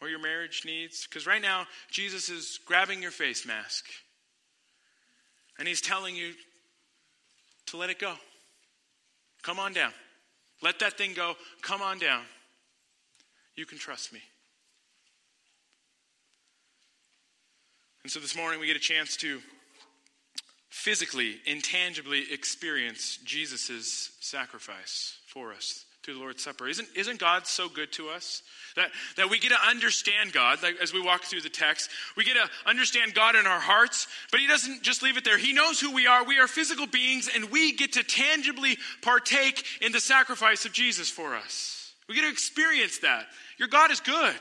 or 0.00 0.08
your 0.08 0.20
marriage 0.20 0.62
needs. 0.64 1.06
Because 1.06 1.26
right 1.26 1.42
now, 1.42 1.66
Jesus 1.90 2.28
is 2.28 2.58
grabbing 2.66 3.02
your 3.02 3.10
face 3.10 3.46
mask 3.46 3.86
and 5.58 5.68
He's 5.68 5.80
telling 5.80 6.16
you 6.16 6.32
to 7.66 7.76
let 7.76 7.90
it 7.90 7.98
go. 7.98 8.14
Come 9.42 9.58
on 9.58 9.72
down. 9.72 9.92
Let 10.62 10.78
that 10.78 10.96
thing 10.96 11.14
go. 11.14 11.34
Come 11.62 11.82
on 11.82 11.98
down. 11.98 12.22
You 13.56 13.66
can 13.66 13.78
trust 13.78 14.12
me. 14.12 14.20
And 18.02 18.10
so 18.10 18.18
this 18.18 18.36
morning 18.36 18.58
we 18.58 18.66
get 18.66 18.76
a 18.76 18.80
chance 18.80 19.16
to 19.18 19.40
physically, 20.70 21.36
intangibly 21.46 22.24
experience 22.32 23.18
Jesus' 23.24 24.10
sacrifice 24.20 25.18
for 25.26 25.52
us 25.52 25.84
through 26.02 26.14
the 26.14 26.20
Lord's 26.20 26.42
Supper. 26.42 26.66
Isn't, 26.66 26.88
isn't 26.96 27.20
God 27.20 27.46
so 27.46 27.68
good 27.68 27.92
to 27.92 28.08
us? 28.08 28.42
That, 28.74 28.90
that 29.16 29.30
we 29.30 29.38
get 29.38 29.50
to 29.50 29.68
understand 29.68 30.32
God 30.32 30.60
like, 30.60 30.76
as 30.82 30.92
we 30.92 31.00
walk 31.00 31.22
through 31.22 31.42
the 31.42 31.48
text. 31.48 31.90
We 32.16 32.24
get 32.24 32.34
to 32.34 32.50
understand 32.68 33.14
God 33.14 33.36
in 33.36 33.46
our 33.46 33.60
hearts, 33.60 34.08
but 34.32 34.40
He 34.40 34.48
doesn't 34.48 34.82
just 34.82 35.04
leave 35.04 35.16
it 35.16 35.24
there. 35.24 35.38
He 35.38 35.52
knows 35.52 35.78
who 35.78 35.94
we 35.94 36.08
are. 36.08 36.24
We 36.24 36.40
are 36.40 36.48
physical 36.48 36.88
beings, 36.88 37.30
and 37.32 37.50
we 37.52 37.72
get 37.72 37.92
to 37.92 38.02
tangibly 38.02 38.78
partake 39.02 39.64
in 39.80 39.92
the 39.92 40.00
sacrifice 40.00 40.64
of 40.64 40.72
Jesus 40.72 41.08
for 41.08 41.36
us. 41.36 41.92
We 42.08 42.16
get 42.16 42.22
to 42.22 42.30
experience 42.30 42.98
that. 42.98 43.26
Your 43.58 43.68
God 43.68 43.92
is 43.92 44.00
good. 44.00 44.40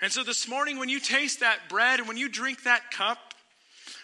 And 0.00 0.12
so 0.12 0.22
this 0.22 0.48
morning, 0.48 0.78
when 0.78 0.88
you 0.88 1.00
taste 1.00 1.40
that 1.40 1.68
bread 1.68 1.98
and 1.98 2.08
when 2.08 2.16
you 2.16 2.28
drink 2.28 2.64
that 2.64 2.90
cup, 2.90 3.18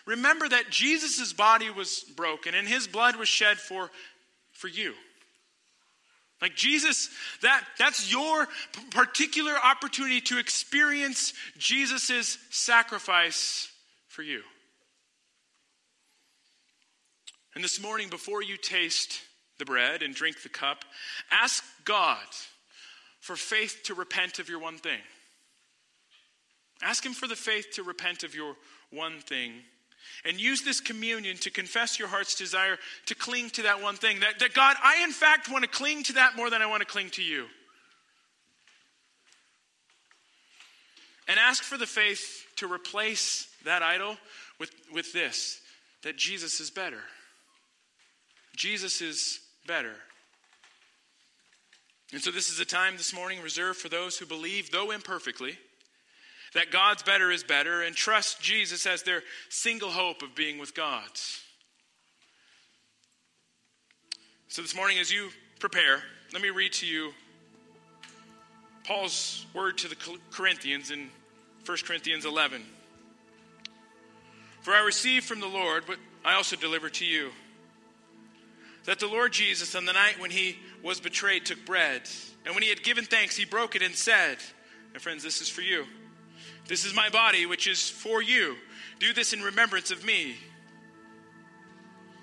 remember 0.06 0.48
that 0.48 0.70
Jesus' 0.70 1.32
body 1.32 1.70
was 1.70 2.04
broken 2.16 2.54
and 2.54 2.66
his 2.66 2.88
blood 2.88 3.16
was 3.16 3.28
shed 3.28 3.58
for, 3.58 3.90
for 4.52 4.68
you. 4.68 4.94
Like 6.42 6.56
Jesus, 6.56 7.08
that, 7.42 7.64
that's 7.78 8.12
your 8.12 8.48
particular 8.90 9.54
opportunity 9.56 10.20
to 10.22 10.38
experience 10.38 11.32
Jesus' 11.58 12.38
sacrifice 12.50 13.68
for 14.08 14.22
you. 14.22 14.42
And 17.54 17.62
this 17.62 17.80
morning, 17.80 18.08
before 18.08 18.42
you 18.42 18.56
taste 18.56 19.20
the 19.58 19.64
bread 19.64 20.02
and 20.02 20.12
drink 20.12 20.42
the 20.42 20.48
cup, 20.48 20.84
ask 21.30 21.62
God 21.84 22.18
for 23.20 23.36
faith 23.36 23.82
to 23.84 23.94
repent 23.94 24.40
of 24.40 24.48
your 24.48 24.58
one 24.58 24.76
thing. 24.76 25.00
Ask 26.84 27.04
Him 27.04 27.14
for 27.14 27.26
the 27.26 27.34
faith 27.34 27.68
to 27.72 27.82
repent 27.82 28.22
of 28.22 28.34
your 28.34 28.54
one 28.90 29.18
thing. 29.20 29.52
And 30.26 30.38
use 30.38 30.62
this 30.62 30.80
communion 30.80 31.38
to 31.38 31.50
confess 31.50 31.98
your 31.98 32.08
heart's 32.08 32.34
desire 32.34 32.78
to 33.06 33.14
cling 33.14 33.50
to 33.50 33.62
that 33.62 33.82
one 33.82 33.96
thing. 33.96 34.20
That, 34.20 34.38
that 34.40 34.52
God, 34.52 34.76
I 34.82 35.02
in 35.02 35.10
fact 35.10 35.50
want 35.50 35.64
to 35.64 35.70
cling 35.70 36.02
to 36.04 36.12
that 36.14 36.36
more 36.36 36.50
than 36.50 36.60
I 36.60 36.66
want 36.66 36.80
to 36.80 36.86
cling 36.86 37.10
to 37.10 37.22
you. 37.22 37.46
And 41.26 41.38
ask 41.38 41.62
for 41.62 41.78
the 41.78 41.86
faith 41.86 42.44
to 42.56 42.70
replace 42.70 43.48
that 43.64 43.82
idol 43.82 44.18
with, 44.60 44.70
with 44.92 45.12
this 45.14 45.60
that 46.02 46.18
Jesus 46.18 46.60
is 46.60 46.70
better. 46.70 47.00
Jesus 48.54 49.00
is 49.00 49.40
better. 49.66 49.94
And 52.12 52.20
so, 52.20 52.30
this 52.30 52.50
is 52.50 52.60
a 52.60 52.64
time 52.66 52.98
this 52.98 53.14
morning 53.14 53.40
reserved 53.40 53.78
for 53.78 53.88
those 53.88 54.18
who 54.18 54.26
believe, 54.26 54.70
though 54.70 54.90
imperfectly, 54.90 55.58
that 56.54 56.70
God's 56.70 57.02
better 57.02 57.30
is 57.30 57.42
better 57.42 57.82
and 57.82 57.94
trust 57.94 58.40
Jesus 58.40 58.86
as 58.86 59.02
their 59.02 59.22
single 59.48 59.90
hope 59.90 60.22
of 60.22 60.34
being 60.34 60.58
with 60.58 60.74
God. 60.74 61.08
So, 64.48 64.62
this 64.62 64.74
morning, 64.74 64.98
as 64.98 65.12
you 65.12 65.30
prepare, 65.58 66.02
let 66.32 66.40
me 66.40 66.50
read 66.50 66.72
to 66.74 66.86
you 66.86 67.12
Paul's 68.84 69.46
word 69.54 69.78
to 69.78 69.88
the 69.88 69.96
Corinthians 70.30 70.90
in 70.90 71.10
1 71.66 71.78
Corinthians 71.84 72.24
11. 72.24 72.62
For 74.60 74.72
I 74.72 74.84
received 74.84 75.24
from 75.24 75.40
the 75.40 75.48
Lord 75.48 75.88
what 75.88 75.98
I 76.24 76.34
also 76.34 76.56
delivered 76.56 76.94
to 76.94 77.04
you 77.04 77.30
that 78.84 79.00
the 79.00 79.06
Lord 79.06 79.32
Jesus, 79.32 79.74
on 79.74 79.86
the 79.86 79.92
night 79.92 80.20
when 80.20 80.30
he 80.30 80.58
was 80.82 81.00
betrayed, 81.00 81.46
took 81.46 81.64
bread. 81.64 82.02
And 82.44 82.54
when 82.54 82.62
he 82.62 82.68
had 82.68 82.82
given 82.82 83.04
thanks, 83.04 83.36
he 83.36 83.44
broke 83.44 83.74
it 83.74 83.82
and 83.82 83.94
said, 83.94 84.36
My 84.92 84.98
friends, 84.98 85.22
this 85.22 85.40
is 85.40 85.48
for 85.48 85.62
you. 85.62 85.84
This 86.66 86.84
is 86.84 86.94
my 86.94 87.10
body, 87.10 87.46
which 87.46 87.66
is 87.66 87.88
for 87.88 88.22
you. 88.22 88.56
Do 88.98 89.12
this 89.12 89.32
in 89.32 89.42
remembrance 89.42 89.90
of 89.90 90.04
me. 90.04 90.36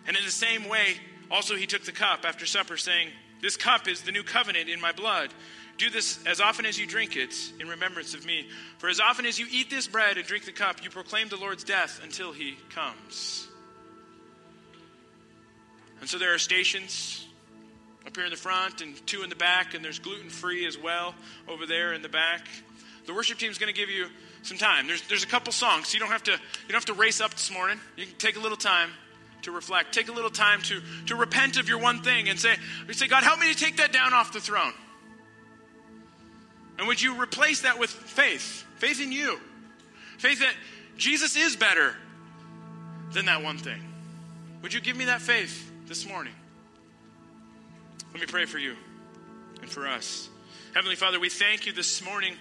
And 0.07 0.17
in 0.17 0.23
the 0.25 0.31
same 0.31 0.67
way, 0.67 0.95
also 1.29 1.55
he 1.55 1.67
took 1.67 1.83
the 1.83 1.91
cup 1.91 2.25
after 2.25 2.45
supper, 2.45 2.77
saying, 2.77 3.09
This 3.41 3.55
cup 3.55 3.87
is 3.87 4.01
the 4.01 4.11
new 4.11 4.23
covenant 4.23 4.69
in 4.69 4.81
my 4.81 4.91
blood. 4.91 5.33
Do 5.77 5.89
this 5.89 6.19
as 6.25 6.41
often 6.41 6.65
as 6.65 6.77
you 6.77 6.85
drink 6.85 7.15
it 7.15 7.33
in 7.59 7.67
remembrance 7.67 8.13
of 8.13 8.25
me. 8.25 8.47
For 8.77 8.89
as 8.89 8.99
often 8.99 9.25
as 9.25 9.39
you 9.39 9.47
eat 9.49 9.69
this 9.69 9.87
bread 9.87 10.17
and 10.17 10.25
drink 10.25 10.45
the 10.45 10.51
cup, 10.51 10.83
you 10.83 10.89
proclaim 10.89 11.29
the 11.29 11.37
Lord's 11.37 11.63
death 11.63 12.01
until 12.03 12.31
he 12.31 12.55
comes. 12.69 13.47
And 15.99 16.09
so 16.09 16.17
there 16.17 16.33
are 16.33 16.39
stations 16.39 17.25
up 18.05 18.15
here 18.15 18.25
in 18.25 18.31
the 18.31 18.37
front 18.37 18.81
and 18.81 18.95
two 19.05 19.23
in 19.23 19.29
the 19.29 19.35
back, 19.35 19.75
and 19.75 19.85
there's 19.85 19.99
gluten 19.99 20.29
free 20.29 20.65
as 20.65 20.77
well 20.77 21.13
over 21.47 21.65
there 21.65 21.93
in 21.93 22.01
the 22.01 22.09
back. 22.09 22.47
The 23.05 23.13
worship 23.13 23.37
team 23.37 23.51
is 23.51 23.57
going 23.57 23.73
to 23.73 23.79
give 23.79 23.89
you 23.89 24.07
some 24.43 24.57
time. 24.57 24.87
There's, 24.87 25.01
there's 25.07 25.23
a 25.23 25.27
couple 25.27 25.53
songs, 25.53 25.89
so 25.89 25.93
you 25.93 25.99
don't 25.99 26.11
have 26.11 26.23
to 26.23 26.31
you 26.31 26.37
don't 26.69 26.75
have 26.75 26.85
to 26.85 26.93
race 26.93 27.21
up 27.21 27.31
this 27.31 27.51
morning. 27.51 27.79
You 27.95 28.05
can 28.05 28.15
take 28.17 28.37
a 28.37 28.39
little 28.39 28.57
time 28.57 28.89
to 29.43 29.51
reflect. 29.51 29.93
Take 29.93 30.09
a 30.09 30.11
little 30.11 30.29
time 30.29 30.61
to, 30.63 30.81
to 31.07 31.15
repent 31.15 31.57
of 31.57 31.67
your 31.67 31.79
one 31.79 32.01
thing 32.01 32.29
and 32.29 32.39
say, 32.39 32.55
say, 32.91 33.07
God, 33.07 33.23
help 33.23 33.39
me 33.39 33.51
to 33.51 33.57
take 33.57 33.77
that 33.77 33.91
down 33.91 34.13
off 34.13 34.33
the 34.33 34.39
throne. 34.39 34.73
And 36.77 36.87
would 36.87 37.01
you 37.01 37.21
replace 37.21 37.61
that 37.61 37.79
with 37.79 37.89
faith? 37.89 38.65
Faith 38.77 39.01
in 39.01 39.11
you. 39.11 39.39
Faith 40.17 40.39
that 40.39 40.53
Jesus 40.97 41.35
is 41.35 41.55
better 41.55 41.95
than 43.11 43.25
that 43.25 43.43
one 43.43 43.57
thing. 43.57 43.81
Would 44.61 44.73
you 44.73 44.81
give 44.81 44.95
me 44.95 45.05
that 45.05 45.21
faith 45.21 45.71
this 45.87 46.07
morning? 46.07 46.33
Let 48.13 48.21
me 48.21 48.27
pray 48.27 48.45
for 48.45 48.57
you 48.57 48.75
and 49.61 49.69
for 49.69 49.87
us. 49.87 50.29
Heavenly 50.73 50.95
Father, 50.95 51.19
we 51.19 51.29
thank 51.29 51.65
you 51.65 51.73
this 51.73 52.03
morning 52.03 52.35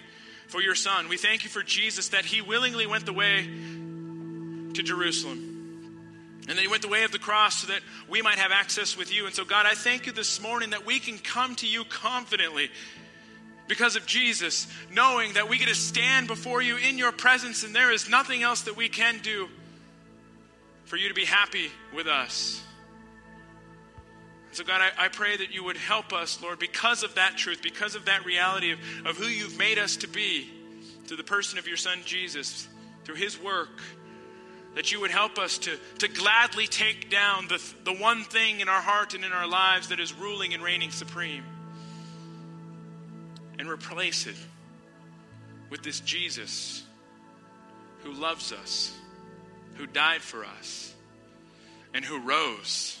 for 0.51 0.61
your 0.61 0.75
Son. 0.75 1.07
We 1.07 1.15
thank 1.15 1.45
you 1.45 1.49
for 1.49 1.63
Jesus 1.63 2.09
that 2.09 2.25
he 2.25 2.41
willingly 2.41 2.85
went 2.85 3.05
the 3.05 3.13
way 3.13 3.43
to 4.73 4.83
Jerusalem. 4.83 5.47
And 6.49 6.57
then 6.57 6.57
he 6.57 6.67
went 6.67 6.81
the 6.81 6.89
way 6.89 7.03
of 7.03 7.13
the 7.13 7.19
cross 7.19 7.61
so 7.61 7.67
that 7.67 7.79
we 8.09 8.21
might 8.21 8.37
have 8.37 8.51
access 8.51 8.97
with 8.97 9.15
you. 9.15 9.25
And 9.25 9.33
so, 9.33 9.45
God, 9.45 9.65
I 9.65 9.75
thank 9.75 10.07
you 10.07 10.11
this 10.11 10.41
morning 10.41 10.71
that 10.71 10.85
we 10.85 10.99
can 10.99 11.17
come 11.17 11.55
to 11.55 11.67
you 11.67 11.85
confidently 11.85 12.69
because 13.69 13.95
of 13.95 14.05
Jesus, 14.05 14.67
knowing 14.93 15.33
that 15.33 15.47
we 15.47 15.57
get 15.57 15.69
to 15.69 15.75
stand 15.75 16.27
before 16.27 16.61
you 16.61 16.75
in 16.75 16.97
your 16.97 17.13
presence 17.13 17.63
and 17.63 17.73
there 17.73 17.91
is 17.91 18.09
nothing 18.09 18.43
else 18.43 18.63
that 18.63 18.75
we 18.75 18.89
can 18.89 19.19
do 19.19 19.47
for 20.83 20.97
you 20.97 21.07
to 21.07 21.13
be 21.13 21.23
happy 21.23 21.71
with 21.95 22.07
us. 22.07 22.61
So, 24.53 24.63
God, 24.65 24.81
I, 24.81 25.05
I, 25.05 25.07
pray 25.07 25.37
that 25.37 25.53
you 25.53 25.63
would 25.63 25.77
help 25.77 26.11
us, 26.11 26.41
Lord, 26.41 26.59
because 26.59 27.03
of 27.03 27.15
that 27.15 27.37
truth, 27.37 27.61
because 27.63 27.95
of 27.95 28.05
that 28.05 28.25
reality 28.25 28.71
of, 28.71 28.79
of 29.05 29.17
who 29.17 29.25
you've 29.25 29.57
made 29.57 29.79
us 29.79 29.95
to 29.97 30.09
be, 30.09 30.49
through 31.05 31.17
the 31.17 31.23
person 31.23 31.57
of 31.57 31.67
your 31.67 31.77
Son 31.77 31.99
Jesus, 32.05 32.67
through 33.05 33.15
his 33.15 33.39
work, 33.41 33.81
that 34.75 34.91
you 34.91 34.99
would 35.01 35.11
help 35.11 35.37
us 35.37 35.57
to, 35.59 35.77
to 35.99 36.07
gladly 36.07 36.67
take 36.67 37.09
down 37.09 37.47
the, 37.47 37.61
the 37.83 37.93
one 37.93 38.23
thing 38.23 38.59
in 38.59 38.69
our 38.69 38.81
heart 38.81 39.13
and 39.13 39.23
in 39.23 39.31
our 39.31 39.47
lives 39.47 39.89
that 39.89 39.99
is 39.99 40.13
ruling 40.13 40.53
and 40.53 40.63
reigning 40.63 40.91
supreme 40.91 41.43
and 43.59 43.69
replace 43.69 44.27
it 44.27 44.35
with 45.69 45.83
this 45.83 45.99
Jesus 45.99 46.83
who 48.03 48.13
loves 48.13 48.51
us, 48.51 48.97
who 49.75 49.85
died 49.85 50.21
for 50.21 50.45
us, 50.45 50.93
and 51.93 52.03
who 52.03 52.19
rose 52.19 53.00